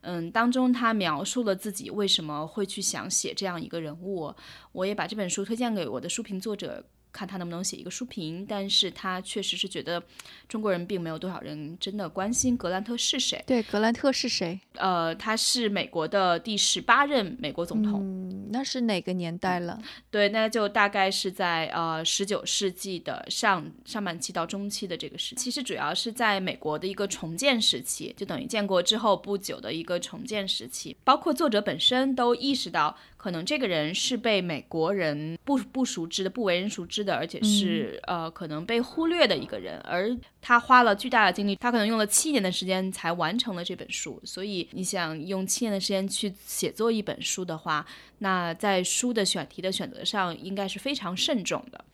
[0.00, 4.34] 嗯，当中他描述了自己为什么会去想写这样一个人物，
[4.72, 6.84] 我也把这本书推荐给我的书评作者。
[7.12, 10.02] 看他能不能写一个书评，但是他确实是觉得
[10.48, 13.42] 中国人并没有多少人真的关心格兰特是谁。
[13.46, 14.58] 对，格兰特是谁？
[14.74, 18.00] 呃，他是美国的第十八任美国总统。
[18.02, 19.80] 嗯，那是哪个年代了？
[20.10, 25.42] 对，那就大概是在呃十九世纪的上上半期到中期的这个时期。
[25.42, 30.96] 其实主要是在美国的一个重建时期，就等于建国之后不久的一个重建时期。
[31.04, 37.04] 包括作者本身都意识到，可能这个人是被美国人不不熟知的、不为人熟知。
[37.04, 44.20] 的，而且是呃，可能被忽略的一个人，而他花了巨大的精力，他可能用了七年的时间才完成了这本书。
[44.24, 47.86] 所以你想用七年的时间去写作一本书的话，
[48.18, 51.84] 那在书的选题的选择上应该是非常慎重的。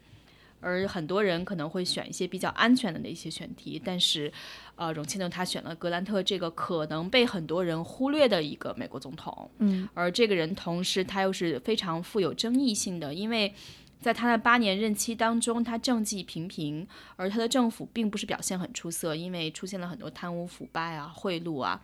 [0.60, 4.32] 而很多人可能会选一些比较安全的那些选题，但是，
[4.76, 9.50] 呃，荣庆呢，他选了格兰特这个可能被很多人忽略的一个美国总统。
[9.58, 13.52] 嗯，而这个人同时他又是非常富有争议性的，因为。
[14.00, 21.80] 在他的八年任期当中，他政绩平平，而他的政府并不是表现很出色，因为出现了很多贪污腐败啊、贿赂啊。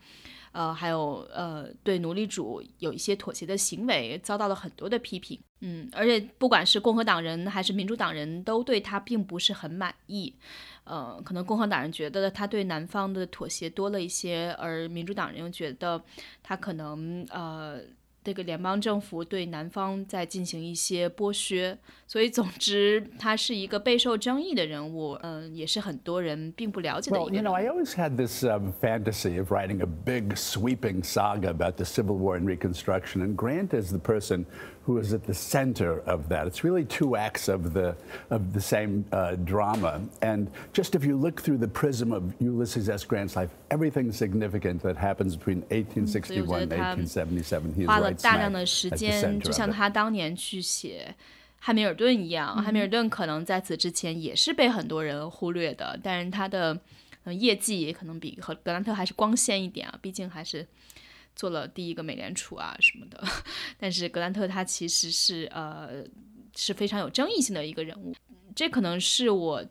[0.52, 5.36] 呃，还有呃，对奴隶主有一些妥协的行为，遭到了很多的批评。
[5.62, 10.32] 嗯，而且不管是共和党人还是民主党人都对他并不是很满意。
[10.84, 16.00] 呃，可能共和党人觉得他对南方的妥协多了一些，而民主党人又觉得
[16.42, 17.80] 他可能呃。
[18.23, 31.49] 这个联邦政府对南方在进行一些剥削，所以总之他是一个备受争议的人物，嗯，也是很多人并不了解的一个 Well, you know, I always had this um, fantasy of writing a big, sweeping saga
[31.49, 34.45] about the Civil War and Reconstruction, and Grant is the person
[34.85, 36.47] who is at the center of that.
[36.47, 37.95] It's really two acts of the
[38.29, 40.01] of the same uh, drama.
[40.21, 43.05] And just if you look through the prism of Ulysses S.
[43.05, 48.49] Grant's life, everything significant that happens between 1861 and 1877, he is 花了 right 大量
[48.49, 49.73] smack 的时 at the 间， center 就 of 像 it.
[49.73, 51.13] 他当年去写
[51.59, 52.55] 汉密尔顿一样。
[52.63, 56.79] 汉密尔顿可能在此之前也是被很多人忽略的，但是他的
[57.25, 60.65] 呃业绩也可能比和格兰特还是光鲜一点啊，毕竟还是
[61.34, 63.22] 做了第一个美联储啊什么的。
[63.78, 66.04] 但是格兰特他其实是呃
[66.56, 68.14] 是非常有争议性的一个人物，
[68.54, 69.64] 这可能是我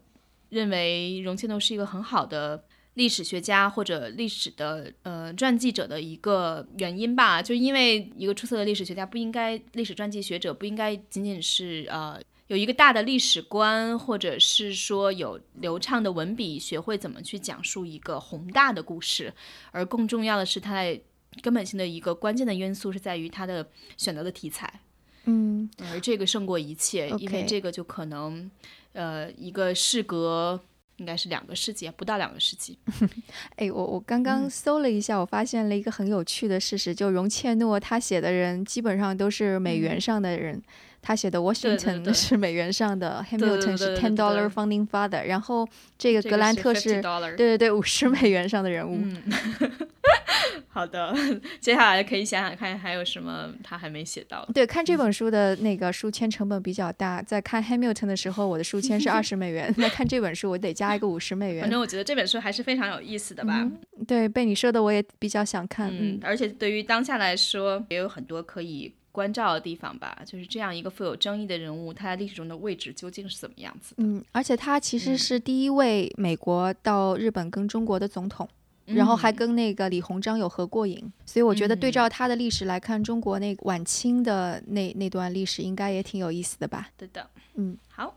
[0.49, 2.63] 认为容切诺是一个很好的。
[2.95, 19.33] 历史学家或者历史的呃传记者的一个原因吧，就因为一个出色的历史学家不应该，历史传记学者不应该仅仅是呃有一个大的历史观，或者是说有流畅的文笔，学会怎么去讲述一个宏大的故事，
[19.71, 21.01] 而更重要的是，他在
[21.41, 23.67] 根本性的一个关键的因素是在于他的
[23.97, 24.71] 选择的题材，
[25.25, 25.69] 嗯。
[25.91, 28.49] 而这个胜过一切，因为这个就可能
[28.93, 30.59] 呃一个事隔
[30.97, 32.77] 应该是两个世纪，不到两个世纪。
[33.57, 40.61] 哎，我我刚刚搜了一下，我发现了一个很有趣的事实，就容切诺他写的人基本上都是美元上的人，
[41.01, 42.13] 他写的 Washington 对。
[42.13, 45.67] 是美元上的，Hamilton 是 ten dollar founding father，然后
[45.97, 48.99] 这个格兰特是对对对，五十美元上的人物。
[49.01, 49.23] 嗯，
[50.69, 51.15] 好的，
[51.59, 54.47] 接下来可以想想看还有什么他还没写到。
[54.53, 61.61] 对，看这本书的那个书签成本比较大，在看 Hamilton 的时候，我的书签是 二十美元，那看这本书我得加一个五十美元。
[61.61, 63.69] 反正我觉得这本书还是非常有意思的吧。
[64.07, 65.89] 对，被你说的我也比较想看。
[65.91, 70.17] 嗯，而且对于当下来说，也有很多可以关照的地方吧。
[70.25, 74.03] 就是这样一个富有争议的人物，他在历史中的位置究竟是怎么样子的？
[74.03, 78.47] 嗯，而且他其嗯实是第一位美国到日本跟中国的总统。
[78.85, 86.89] 然后还嗯跟那个李鸿章有合过影，所以我觉得对照他的历史来看，中国那晚清的那那段历史应该也挺有意思的吧？
[86.97, 88.15] 对的，嗯，好。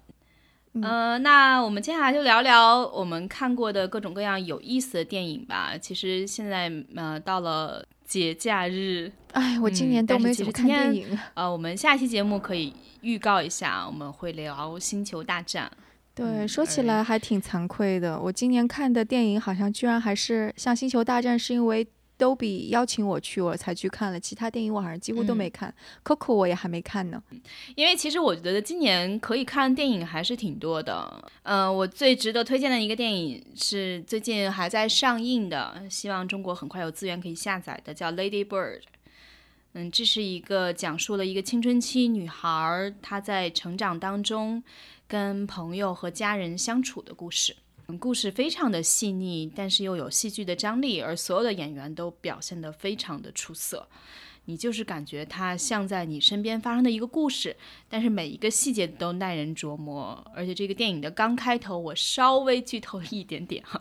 [0.78, 5.72] 嗯呃，那我们接下来就聊聊我们看过的各种各样有意思的电影吧。
[5.78, 11.18] 其实现在呃到了节假日，哎，我今嗯年都没怎么看电影。
[11.32, 15.72] 呃，我们下一期节目可以预告一下，我们会聊《星球大战》。
[16.16, 24.18] 对，嗯说起来还挺惭愧的，我今年看的电影好像居然还是像《星球大战》，是因为都比邀请我去，我才去看了。
[24.18, 25.68] 其他电影我好像几乎都嗯没看、
[26.02, 27.22] c o c o 我也还没看呢。
[27.74, 31.30] 因为其实我觉得今年可以看电影还是挺多的。
[31.42, 38.78] 呃，我最值得推荐的一个电影是最近还在上映的，希望中国很快有资源可以下载的，叫《Lady Bird》。
[39.74, 44.62] 嗯，这是一个讲述了一个青春期女孩儿她在成长当中
[45.06, 47.56] 跟朋友和家人相处的故事。
[47.88, 53.88] 嗯故事非常的细腻，但是又有戏剧的张力，而所有的演员都表现得非常的出色。
[54.48, 57.56] 你就是感觉它像在你身边发生的一个故事，
[57.88, 60.24] 但是每一个细节都耐人琢磨。
[60.34, 63.80] 而且这个电影的刚开头，我稍微剧透一点点哈，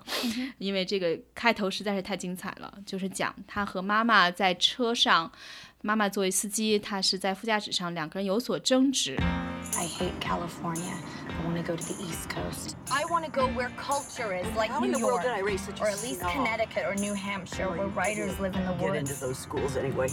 [0.57, 5.31] 因为这个开头实在是太精彩了，就是讲他和妈妈在车上，
[5.84, 9.16] 妈妈作为司机，他是在副驾驶上，两个人有所争执。
[9.76, 10.94] I hate California.
[11.28, 12.74] I want to go to the East Coast.
[12.90, 15.32] I want to go where culture is, like How New in the world York, did
[15.32, 16.32] I raise such a or at least snob?
[16.32, 19.20] Connecticut or New Hampshire, where writers live in the Get into woods.
[19.20, 20.08] those schools anyway.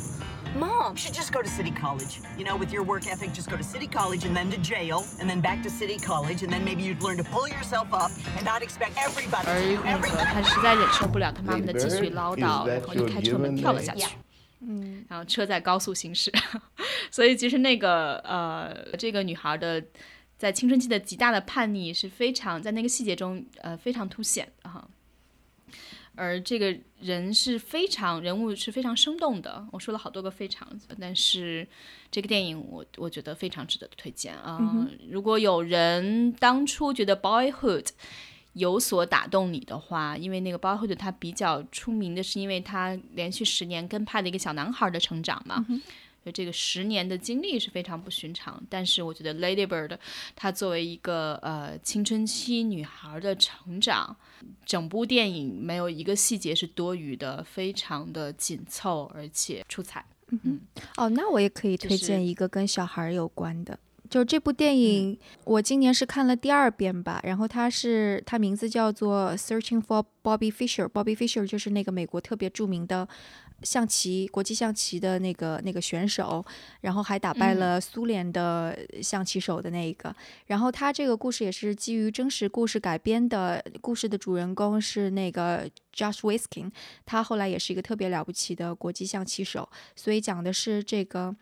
[0.58, 2.22] Mom, You should just go to City College.
[2.38, 5.04] You know, with your work ethic, just go to City College and then to jail,
[5.20, 8.12] and then back to City College, and then maybe you'd learn to pull yourself up
[8.38, 10.34] and not expect everybody 而 to do 那个 everything.
[10.34, 14.02] 他实在忍受不了他妈妈的继续唠叨， Is that 然后就 your 开车门跳了 given 下 name?
[14.08, 14.18] 去。
[14.67, 16.33] 嗯，然后车在高速行驶，
[17.11, 19.83] 所以其实那个呃，这个女孩的
[20.39, 24.89] 在青春期的极大的叛逆是非常在那个细节中呃非常凸显的哈。
[26.15, 30.69] 而这个人是非常人物是非常生动的，我说了好多个非常，
[31.01, 31.67] 但是
[32.11, 37.83] 这个电影我我觉得非常值得推荐啊、如果有人当初觉得《Boyhood》
[38.55, 45.65] 有所打动你的话，因为那个《Boyhood》它比较出名的是因为他连续十年跟拍的一个小男孩的成长嘛。
[46.25, 48.63] 就这个十年的经历是非常不寻常。
[48.69, 49.99] 但是我觉得 Lady Bird
[50.37, 54.17] 她作为一个呃青春期女孩的成长，
[54.65, 60.05] 整部电影没有一个细节是多余的，非常的紧凑而且出彩。
[60.29, 60.61] 嗯
[60.97, 63.81] 哦，那我也可以推荐一个跟小孩儿有关的，就
[64.25, 67.21] 这部电影，我今年是看了第二遍吧。
[67.23, 73.09] 然后它是它名字叫做《Searching for Bobby Fischer》，Bobby Fischer 就是那个美国特别著名的
[73.63, 76.45] 象棋国际象棋的那个那个选手，
[76.81, 80.15] 然后还打败了苏联的象棋手的那一个。
[80.47, 86.71] 然后他这个故事也是基于真实故事改编的，故事的主人公是那个 Josh Whiskin，
[87.07, 91.35] 他后来也是一个特别了不起的国际象棋手，所以讲的是这个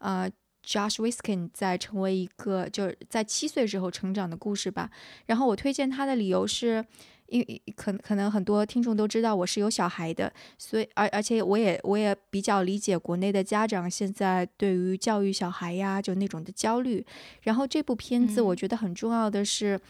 [0.00, 0.30] 呃。
[0.68, 4.90] Josh Whiskin 在成为一个就是在七岁时候成长的故事吧。
[5.24, 6.84] 然后我推荐他的理由是，
[7.28, 17.02] 因为可可能很多听众都知道我是有小孩的，所以而而且我也我也比较理解国内的家长现在对于教育小孩呀就那种的焦虑。
[17.40, 19.80] 然后这部片子我觉得很重要的是。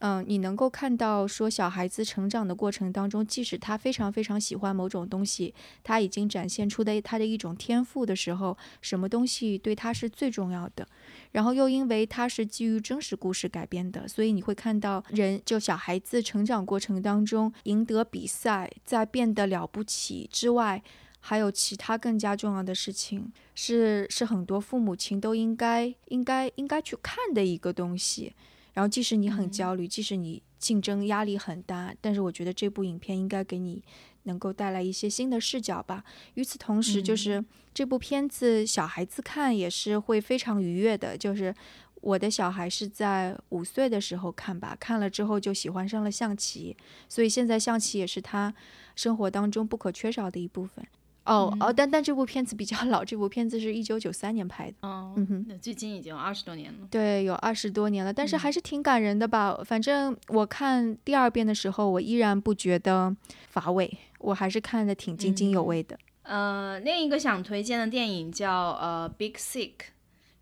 [0.00, 10.88] 嗯，你能够看到说小孩子成长的过程当中，即使他非常非常喜欢某种东西，他已经展现出的他的一种天赋的时候，什么东西对他是最重要的。
[11.32, 20.82] 然后又因为它是基于真实故事改编的，所以你会看到人就小孩子成长过程当中赢得比赛，在变得了不起之外，
[21.20, 28.32] 还有其他更加重要的事情，是是很多父母亲都应该应该应该去看的一个东西。
[28.72, 33.82] 然后，即使你很焦虑，即使你竞争压力很大，但是我觉得这部影片应该给你
[34.24, 36.04] 能够带来一些新的视角吧。
[36.34, 37.44] 与此同时，就是
[37.74, 41.16] 这部片子小孩子看也是会非常愉悦的。
[41.16, 41.54] 就是
[42.00, 46.76] 我的小孩是在五岁的时候看吧，看了之后就喜欢上了象棋，
[47.08, 48.54] 所以现在象棋也是他
[48.94, 50.86] 生活当中不可缺少的一部分。
[51.30, 54.76] 哦哦，但但这部片子比较老，这部片子是一九九三年拍的。
[54.88, 56.88] 哦，嗯哼，那距今已经有二十多年了。
[56.90, 59.58] 对，有二十多年了，但是还是挺感人的吧。
[59.64, 63.14] 反正我看第二遍的时候，我依然不觉得
[63.48, 65.96] 乏味，我还是看的挺津津有味的。
[66.24, 69.68] 呃，另一个想推荐的电影叫呃《Big Sick》。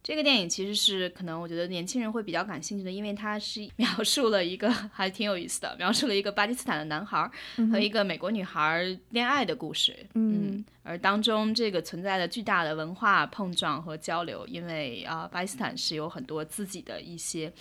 [0.01, 7.31] 这个电影其实是可能我觉得年轻人会比较感兴趣的，因为它是 描述了一个还挺有意思的，描述了一个巴基斯坦的男孩
[7.71, 9.95] 和一个美国女孩恋爱的故事。
[10.15, 10.65] 嗯。
[10.89, 17.53] 而当中这个存在的巨大的文化碰撞和交流，因为啊，巴基斯坦是有很多自己的一些，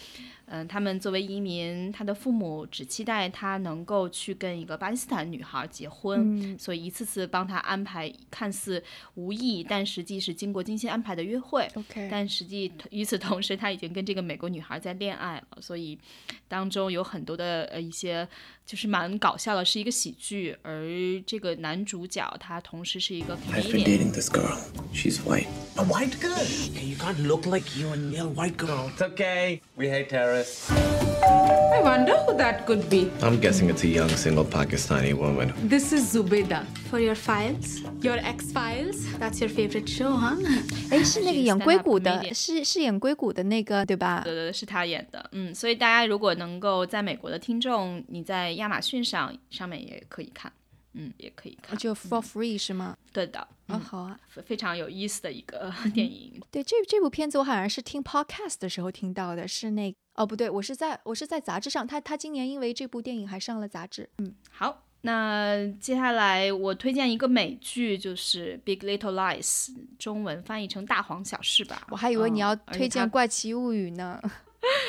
[0.46, 8.82] 嗯，他们作为移民，他的父母只期待他能够去跟一个巴基斯坦女孩结婚，所以一次次帮他安排看似
[9.16, 11.70] 无意，但实际是经过精心安排的约会。
[11.76, 16.00] OK，但实际与此同时，他已经跟这个美国女孩在恋爱了，所以
[16.48, 18.26] 当中有很多的呃一些。
[18.68, 20.86] 就是蛮搞笑的，是一个喜剧，而
[21.26, 24.59] 这个男主角他同时是 一个 I've been dating this girl.
[24.93, 25.47] She's white.
[25.77, 26.33] A white girl?
[26.33, 28.91] Okay, you can't look like you and yell white girl.
[28.95, 29.61] It's okay.
[29.77, 30.71] We hate terrorists.
[30.71, 33.11] I wonder who that could be.
[33.23, 35.55] I'm guessing it's a young single Pakistani woman.
[35.67, 36.67] This is Zubeda.
[36.91, 39.07] For your files, your X Files.
[39.19, 40.37] That's your favorite show, huh?
[40.91, 44.21] 哎，是那个演 stand-up 硅谷的， comedian 是是演硅谷的那个对吧？
[44.23, 50.53] 对对对，是他演的，嗯，所以大家如果能够在美国的听众，你在亚马逊上上面也可以看，
[51.00, 52.98] 嗯，也可以看，就 for free 是吗？
[53.14, 54.20] 对的，啊、嗯，好啊。
[54.28, 64.10] 非非常有意思的一个 电影，对，这这部片子我好像是听 podcast 的时候听到的，是那哦不对，我是在我是在杂志上，他他今年因为这部电影还上了杂志。
[64.18, 69.70] 嗯，好，那接下来我推荐一个美剧，就是《Big Little Lies》，
[70.00, 71.86] 中文翻译成《大黄小事》吧。
[71.92, 74.20] 我还以为你要推荐《怪奇物语》呢。《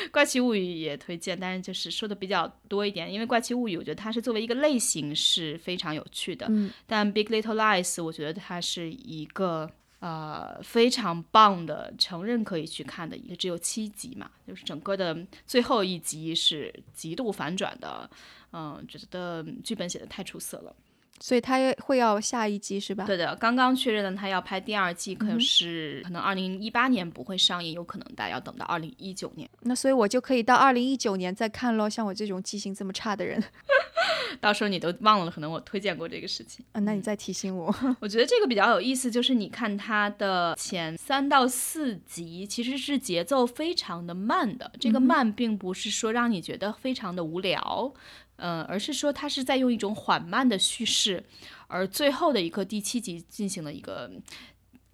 [0.13, 18.09] 怪奇物语》也推荐，但是就是说的比较多一点，因为《怪奇物语》我觉得它是作为一个类型是非常有趣的，嗯但《Big Little Lies》我觉得它是一个呃非常棒的成人可以去看的一个，只有七集嘛，就是整个的最后一集是极度反转的，
[18.51, 20.75] 嗯、觉得剧本写的太出色了。
[21.19, 23.03] 所以他也会要下一季是吧？
[23.05, 29.49] 对的，刚刚确认了他要拍第二季，可是可能二零一八年不会上映，有可能大家要等到二零一九年。
[29.61, 31.89] 那所以我就可以到二零一九年再看喽。
[31.89, 33.43] 像我这种记性这么差的人，
[34.39, 36.63] 到时候你都忘了，可能我推荐过这个事情。
[36.71, 37.73] 啊，那你再提醒我。
[37.99, 44.71] 我觉得这个比较有意思，就是你看它的前三到四集其实是节奏非常的慢的。
[44.79, 47.93] 这个慢并不是说让你觉得非常的无聊，
[48.39, 51.23] 呃，而是说它是在用一种缓慢的叙事，
[51.67, 54.09] 而最后的一个第七集进行了一个。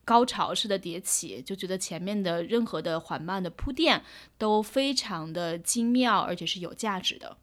[0.07, 3.99] 高潮式的迭起，就觉得前面的任何的缓慢的铺垫
[4.37, 7.35] 都非常的精妙，而且是有价值的。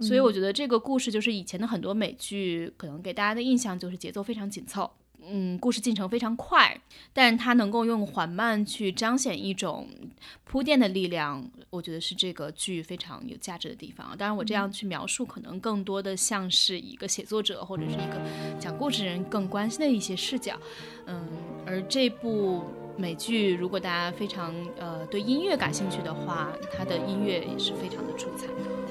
[0.00, 4.90] 所以我觉得这个故事就是以前的很多美剧可能给大家的印象就是节奏非常紧凑，
[5.26, 6.80] 嗯，故事进程非常快，
[7.12, 9.86] 但它能够用缓慢去彰显一种
[10.44, 14.16] 铺垫的力量，我觉得是这个剧非常有价值的地方。
[14.16, 18.20] 当然，我这样去描述，可能更多的像是一个写作者或者是一个
[18.58, 20.58] 讲故事人更关心的一些视角。
[21.06, 21.28] 嗯，
[21.66, 22.64] 而这部
[22.96, 28.89] 美剧，如果大家非常呃对音乐感兴趣的话，它的音乐也是非常的出彩的。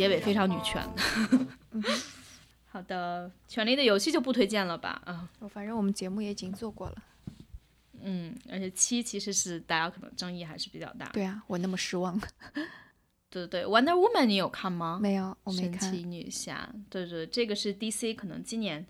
[0.00, 0.82] 结尾非常女权。
[2.72, 5.02] 好的，《权力的游戏》就不推荐了吧？
[5.04, 6.96] 啊，反正我们节目也已经做过了。
[8.00, 11.06] 嗯，而且七其实是大家可能争议还是比较大。
[11.12, 12.18] 对啊，我那么失望。
[13.28, 14.98] 对 对对，《Wonder Woman》你有看吗？
[15.02, 15.80] 没有，我没看。
[15.80, 18.86] 神奇女侠，对对，这个是 DC 可能今年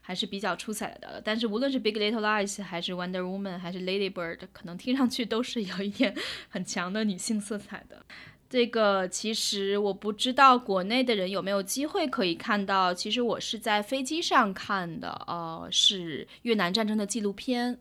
[0.00, 1.20] 还是比较出彩的。
[1.24, 6.14] 但是无论是《Big Little Lies》还是《Wonder Woman》还是《Lady Bird》，可能听上去都是有一点
[6.48, 8.04] 很强的女性色彩的。
[8.52, 12.92] 这个其实我不知道国内的人有没有机会可以看到。
[12.92, 17.78] 其实我是在飞机上看的，呃，是越南战争的纪录片。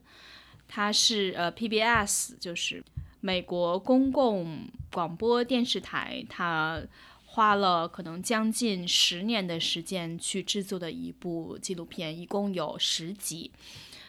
[0.70, 2.82] 它是呃 PBS，就是
[3.20, 6.82] 美国公共广播电视台，它
[7.26, 13.52] 花了可能将近十年的时间去制作的一部纪录片，一共有十集，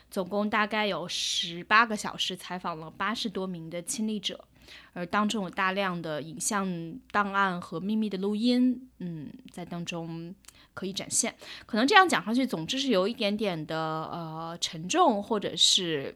[0.09, 4.45] 总共大概有十八个小时，采访了八十多名的亲历者。
[4.93, 10.35] 而当中有大量的影像档案和秘密的录音，嗯，在当中
[10.75, 11.35] 可以展现。
[11.67, 16.15] 可能这样讲上去，总之是有一点点的呃沉重，或者是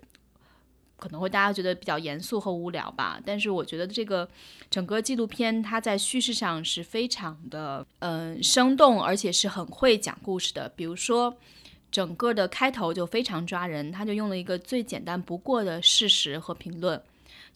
[0.97, 3.21] 可能会大家觉得比较严肃和无聊吧。
[3.25, 4.29] 但是我觉得这个
[4.71, 10.69] 整个纪录片它在叙事上是非常的嗯生动，而且是很会讲故事的。
[10.71, 11.35] 比如说
[11.91, 17.03] 整个的开头就非常抓人，他就用了一个最简单不过的事实和评论。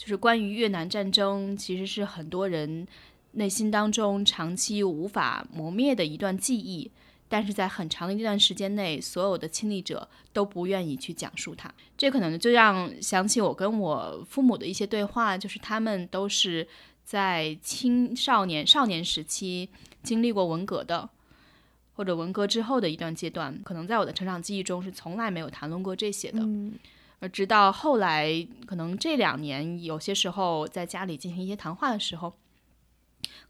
[0.01, 2.89] 就是关于越南战争，其实是很多人
[3.33, 6.91] 内心当中长期无法磨灭的一段记忆，
[7.29, 11.71] 但是在很长的一段时间内，所有的亲历者都不愿意去讲述它。
[11.99, 16.67] 这可能就让想起我跟我父母的一些对话，就是他们都是
[17.05, 19.69] 在青少年、少年时期
[20.03, 21.11] 经历过文革的，
[21.93, 26.41] 或者文革之后的一段阶段，可能在我的成长记忆中是从来没有谈论过这些的。
[27.21, 32.35] 而直到后来，可能这两年，有些时候在家里进行一些谈话的时候，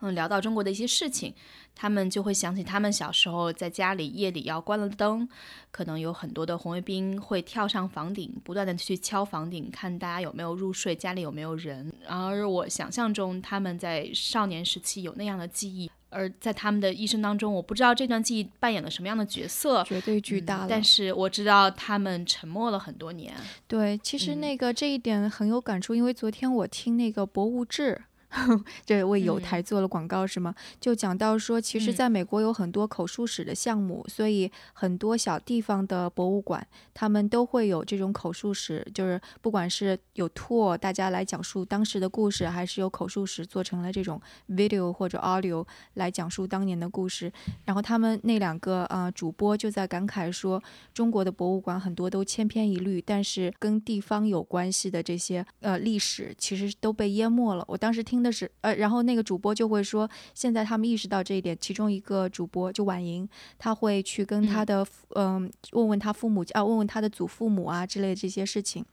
[0.00, 1.34] 嗯，聊到中国的一些事情，
[1.74, 5.28] 他们就会想起他们小时候在家里夜里要关了灯，
[5.70, 11.92] 可能有很多的红卫兵会跳上房顶，不断的去敲房顶，看大家有没有入睡，家里有没有人。
[12.08, 15.88] 而我想象中，他们在少年时期有那样的记忆。
[16.10, 20.66] 而在他们的一生当中，我不知道这段记忆扮演了什么样的角色，绝对巨大。
[20.68, 23.34] 但是我知道他们沉默了很多年。
[23.66, 28.02] 对，其实那个这一点很有感触，因为昨天我听那个博物志。
[28.86, 30.54] 这为有台做了广告是吗？
[30.80, 36.64] 就讲到说，其实在美国有很多口述史的项目，所以很多小地方的博物馆，
[36.94, 47.32] 他们都会有这种口述史，就是不管是有 tour 大家来讲述当时的故事，还是有口述史做成了这种 video 或者 audio 来讲述当年的故事。
[47.64, 50.62] 然后他们那两个啊主播就在感慨说，
[50.94, 57.64] 中国的博物馆很多都千篇一律，但是跟地方有关系的这些呃历史其实都被淹没了。
[57.66, 58.19] 我当时听。
[58.22, 61.56] 的是呃，然后那个主播就会说，现在他们意识到这一点。
[61.60, 68.84] 其中一个主播就婉莹，他会去跟他的嗯问问他父母啊，问问他的祖父母啊之类的这些事情。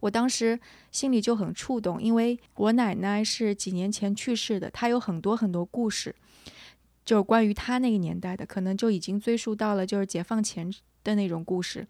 [0.00, 0.58] 我当时
[0.90, 6.14] 心里就很触动，因为我奶奶是几年前去世的，她有很多很多故事，
[7.04, 10.72] 就是关于她那个年代的，可能就已经追溯到了就是解放前
[11.02, 11.86] 的那种故事。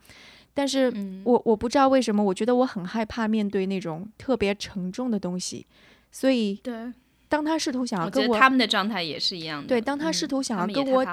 [0.57, 0.93] 但是
[1.25, 5.67] 我我不知道为什么，我觉得我很害怕面对那种特别沉重的东西。
[6.15, 6.93] 所以，对，
[7.29, 9.67] 当他试图想要跟我，他们的状态也是一样的。
[9.67, 11.05] 对，当他试图想要跟我，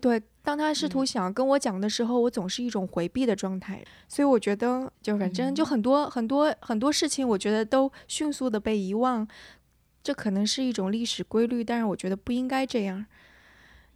[0.00, 3.84] 对，当他试图想要跟我讲的时候，我总是一种回避的状态。
[4.08, 9.28] 所以我觉得，就反正就很多很多很多事情，我觉得都迅速的被遗忘。
[10.02, 13.04] 这可能是一种历史规律，但是我觉得不应该这样。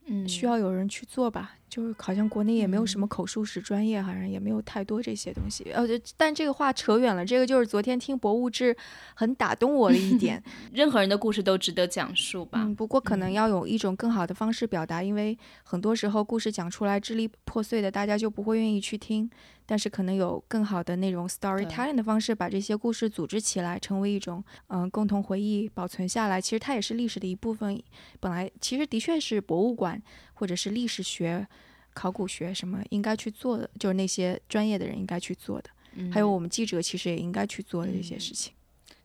[0.05, 1.57] 嗯，需要有人去做吧。
[1.71, 5.65] 就是好像国内也没有什么口述史专业，好像也没有太多这些东西。
[5.73, 8.77] 呃，但这个话扯远了，这个就是昨天听博物志
[9.15, 10.43] 很打动我的一点。
[10.75, 12.61] 任何人的故事都值得讲述吧。
[12.63, 19.31] 嗯，不过可能要有一种更好的方式表达，因为很多时候故事讲出来支离破碎的，大家就不会愿意去听。
[19.67, 26.41] 但是可能有更好的那种 storytelling 的方式，把这些故事组织起来，成为一种嗯共同回忆，保存下来。
[26.41, 27.81] 其实它也是历史的一部分。
[28.19, 30.03] 本来其实的确是博物馆
[30.41, 31.47] 或者是历史学、
[31.93, 35.69] 考古学什么应该去做的，就是那些专业的人应该去做的。
[36.11, 38.55] 还有我们记者其实也应该去做的一些事情。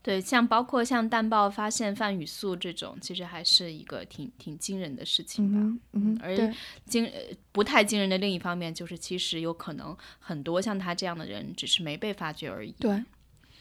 [0.02, 5.60] 对，像包括像弹爆发现范语素这种，其实还是一个挺挺惊人的事情吧。
[5.92, 6.56] 嗯，而
[6.86, 7.12] 惊
[7.52, 12.72] 不太惊人的另一方面，就是其实有可能很多像他这样的人，只是没被发掘而已。
[12.80, 13.04] 对，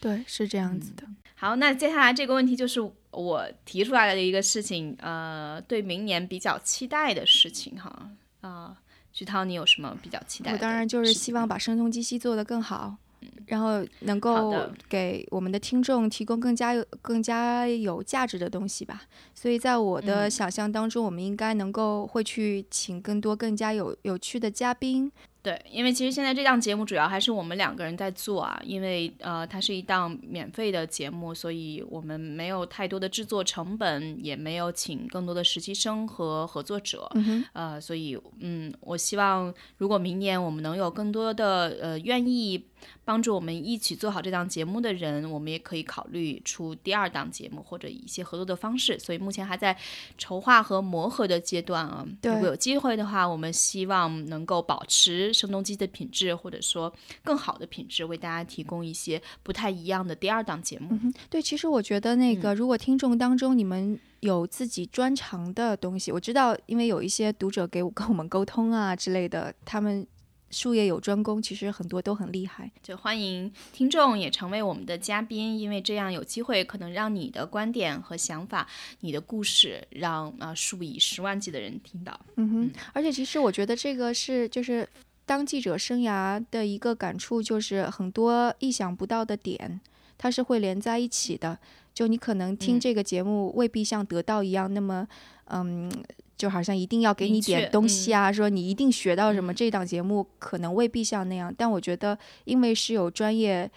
[0.05, 1.02] 对，是这样子的。
[1.34, 2.78] 好，那接下来这个问题就是
[3.11, 8.11] 我提出来的一个事情，呃，对明年比较期待的事情哈。
[8.42, 8.76] 啊，
[9.14, 10.52] 徐涛，你有什么比较期待？
[10.52, 12.98] 我当然就是希望把声东击西做得更好。
[13.46, 14.55] 然后能够
[14.86, 19.02] 给我们的听众提供更加有更加有价值的东西吧。
[19.34, 25.11] 所以在我的想象当中，我们应该能够会去请更多更加有有趣的嘉宾。
[25.45, 37.11] 对，因为其实现在这档节目主要还是我们两个人在做啊，因为呃，它是一档免费的节目，所以我们没有太多的制作成本，也没有请更多的实习生和合作者，
[37.53, 42.64] 呃，所以嗯，我希望如果明年我们能有更多的呃愿意。
[43.05, 48.99] 帮助我们一起做好这档节目的人，我们也可以考虑出第二档节目或者一些合作的方式。
[48.99, 49.76] 所以目前还在
[50.18, 52.07] 筹划和磨合的阶段啊。
[52.22, 60.99] 如果有机会的话，我们希望能够保持声东击的品质，或者说更好的品质，为大家提供一些不太一样的第二档节目。
[61.28, 70.07] 对，其实我觉得那个，如果听众当中你们有自己专长的东西，我知道，因为有一些读者给我跟我们沟通啊之类的，他们。
[70.55, 72.70] 术业有专攻，其实很多都很厉害。
[72.82, 78.66] 就欢迎听众也成为我们的嘉宾，因为这样有机会可能让你的观点和想法、
[79.00, 82.18] 你的故事，让啊数以十万计的人听到。
[82.36, 84.88] 嗯哼，而且其实我觉得这个是就是
[85.26, 89.80] 当记者生涯的一个感触，就是很多意想不到的点，
[90.16, 91.59] 它是会连在一起的。
[91.92, 95.07] 就你可能听这个节目未必像得到一样那么
[95.47, 95.90] 嗯。
[96.36, 99.55] 就好像一定要给你点东西啊，说你一定学到什么。
[99.55, 103.70] 这档节目可能未必像那样，但我觉得，因为是有专业。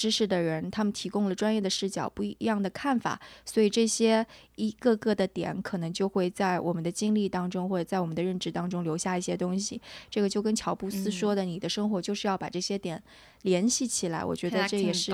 [0.00, 4.26] 知识的人，他们提供了专业的视角，不一样的看法，所以这些
[4.56, 9.78] 一个个的点，可能就会在我们的经历当中，或者在我们的认知当中留下一些东西。
[10.08, 13.02] 这个就跟乔布斯说的：“你的生活就是要把这些点
[13.42, 15.12] 联系起来。”我觉得这也是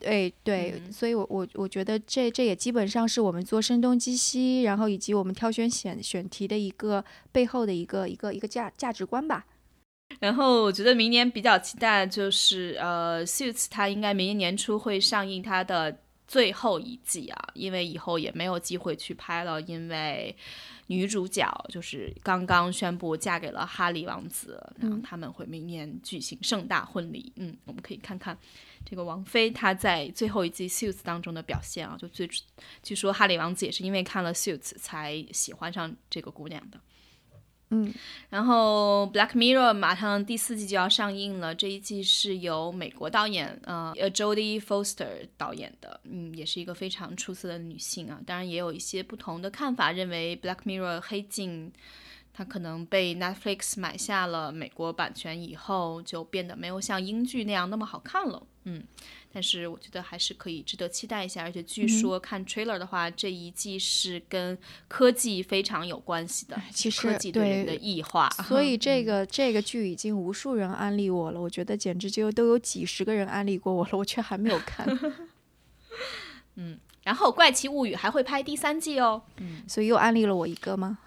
[0.00, 9.46] 对对，所以我我我觉得这这也基本上是我们做声东击西，然后以及我们挑选选选题的一个背后的一个一个一个价价值观吧。
[10.18, 20.34] 然后我觉得明年比较期待就是呃，Suits 它应该明年年初会上映它的最后一季啊，因为以后也没有机会去拍了，因为
[20.86, 27.30] 女主角就是刚刚宣布嫁给了哈利王子，然后他们会明年举行盛大婚礼。
[27.36, 28.36] 嗯，我们可以看看
[28.84, 32.28] 这个王菲她在最后一季 Suits 当中的表现啊，就最
[32.82, 36.80] 据说哈利王子也是因为看了 Suits 才喜欢上这个姑娘的。
[37.70, 37.92] 嗯，
[38.30, 41.52] 然后《Black Mirror》马上第四季就要上映了。
[41.52, 48.20] 这一季是由美国导演呃 Jodie Foster 导演的，嗯，也是一个非常出色的女性啊。
[48.24, 51.72] 当然也有一些不同的看法，认为《Black Mirror》黑镜
[52.36, 58.42] 它可能被 Netflix 买下了美国版权以后，就变得没有像英剧那样那么好看了。
[58.64, 58.84] 嗯。
[59.32, 64.56] 但是我觉得还是可以值得期待一下，而且据说看 trailer 的话，这一季是跟
[64.88, 68.30] 科技非常有关系的，其实科技对人的异化。
[68.48, 74.86] 所以 这个这个剧已经无数人安利我了，我觉得简直就都有几十个人安利过我了，我却还没有看。
[76.56, 80.98] 嗯，然后《怪奇物语》还会拍第三季哦，嗯，所以又安利了我一个吗？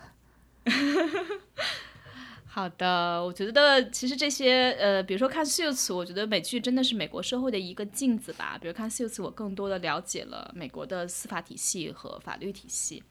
[2.46, 8.58] 好的，我觉得其实这些呃，比如说看 Suits，我觉得美剧真的是美国社会的一个镜子吧。
[8.60, 13.04] 比如看 Suits，我更多的了解了美国的司法体系和法律体系。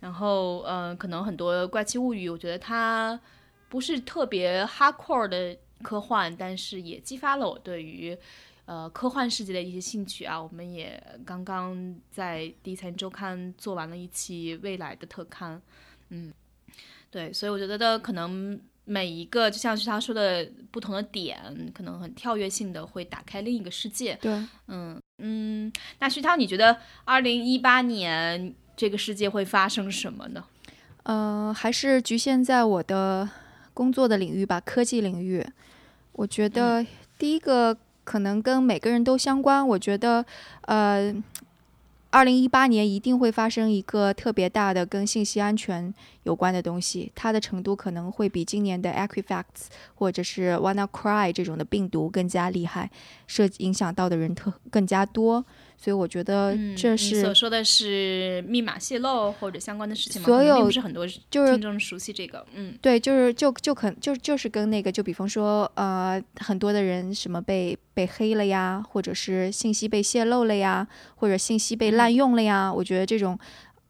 [0.00, 3.20] 然后，嗯，可能很多怪奇物语，我觉得它
[3.68, 8.16] 不是特别 hardcore 的科幻，但是也激发了我对于
[8.64, 10.42] 呃科幻世界的一些兴趣啊。
[10.42, 15.60] 我们也刚刚在第一财经周刊做完了一期未来的特刊，
[16.08, 16.32] 嗯，
[17.10, 18.60] 对，所以我觉得的可能。
[18.86, 21.38] 每一个就像是他说的不同的点，
[21.72, 24.18] 可能很跳跃性的会打开另一个世界。
[24.20, 24.32] 对，
[24.66, 25.72] 嗯嗯。
[26.00, 30.44] 那徐涛，你觉得二零一八年这个世界会发生什么呢？
[31.04, 33.28] 呃，还是局限在我的。
[33.72, 35.46] 工作的领域吧，科技领域。
[36.12, 36.84] 我觉得
[37.16, 39.66] 第一个可能跟每个人都相关。
[39.66, 40.24] 我觉得，
[40.62, 41.14] 呃，
[42.12, 45.94] 二零一八年一定会发生一个特别大的跟信息安全
[46.24, 49.44] 有关的东西，它的程度可能会比今年的 Equifax
[49.94, 52.90] 或者是 WannaCry 这种的病毒更加厉害，
[53.28, 55.44] 涉影响到的人特更加多。
[55.82, 60.26] 所以我觉得这是、嗯、你所说的是密码泄露或者相关的事情吗？
[60.26, 73.38] 所有不是很多就是听众熟悉这个，嗯，对，就是就就可就就是跟那个就比方说呃很多的人什么被被黑了呀，或者是信息被泄露了呀，或者信息被滥用了呀，嗯、我觉得这种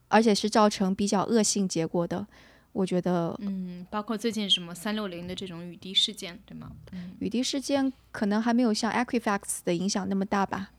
[0.06, 2.24] 而且是造成比较恶性结果的。
[2.72, 6.70] 我觉得，嗯，包括最近什么三六零的这种雨滴事件，对吗？
[6.92, 10.70] 嗯、雨滴事件可能还没有像 Equifax 的影响那么大吧。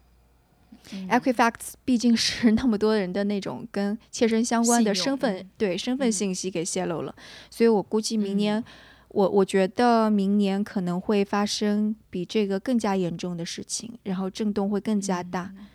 [1.10, 1.54] Equifax
[1.86, 8.64] 毕竟是那么多人的那种跟切身相关的身份，对身份信息给泄露了，嗯、所以我估计明年，嗯、
[9.10, 15.68] 我我觉得明年可能会发生比这个更加严重的事情，然后震动会更加大，嗯、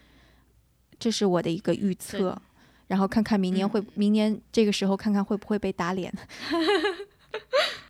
[0.99, 2.37] 这是我的一个预测，
[2.89, 3.87] 然后看看明年会，嗯。
[3.95, 6.13] 明年这个时候看看会不会被打脸。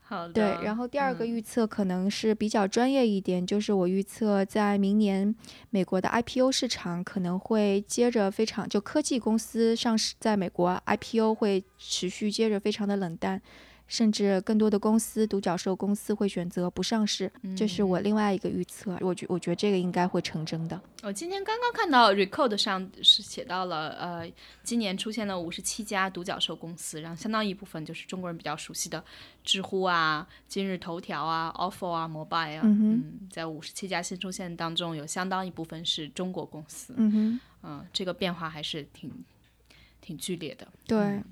[0.08, 0.32] 好的。
[0.32, 5.34] 对，然后第二个预测可能是比较专业一点，嗯、就是我预测在明年
[5.70, 13.42] 美国的 IPO 市场可能会接着非常，就科技公司上市在美国 IPO 会持续接着非常的冷淡。
[13.86, 18.98] 甚至更多的公司，独角兽公司会选择不上市，嗯、这是我另外一个预测。
[19.00, 20.80] 我觉我觉得这个应该会成真的。
[21.02, 24.28] 我今天刚刚看到 Recode 上是写到了，呃，
[24.64, 29.04] 今年出现了五十七家独角兽公司，然后相当一部分就是中国人比较熟悉的
[29.44, 36.92] 知乎啊、今日头条啊、ofo 啊、Mobile 啊，嗯,嗯，在五十七家新出现当中，有相当一部分是中国公司。
[36.96, 39.12] 嗯哼，嗯、呃，这个变化还是挺
[40.00, 40.66] 挺剧烈的。
[40.86, 40.98] 对。
[40.98, 41.24] 嗯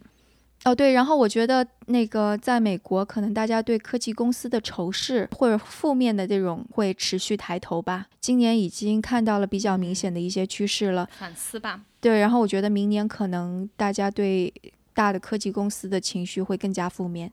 [0.64, 8.06] 哦，对，然后我觉得那个在美国，可能大家对科技公司的仇视或者负面的这种会持续抬头吧。
[8.18, 11.82] 今年已经看到了比较明显的一些趋势了，反思吧。
[12.00, 14.50] 对，然后我觉得明年可能大家对
[14.94, 17.30] 大的科技公司的情绪会更加负面。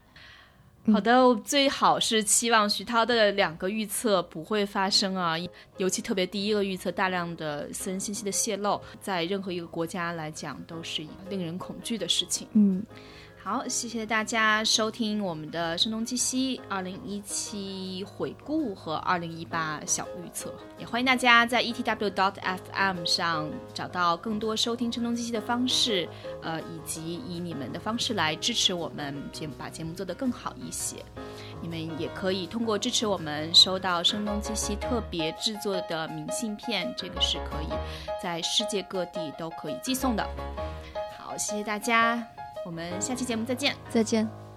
[0.91, 5.35] 好的，最好是期望徐涛的两个预测不会发生啊，
[5.77, 12.45] 尤其特别第一个预测大量的私人信息的泄露，在任何一个国家来讲都是一个令人恐惧的事情。
[12.53, 12.83] 嗯。
[13.43, 26.07] 好，谢谢大家收听我们的声东击西二零一七回顾和二零一八小预测，也欢迎大家在 etw dot fm 上找到更多收听声东击西的方式，
[26.43, 30.97] 呃，以及以你们的方式来支持我们节目，把节目做得更好一些。
[31.63, 37.73] 你们也可以通过支持我们收到声东击西特别制作的明信片，这个是可以
[38.21, 40.23] 在世界各地都可以寄送的。
[41.17, 42.23] 好，谢谢大家。
[42.65, 44.50] 我们下期节目再见，再见。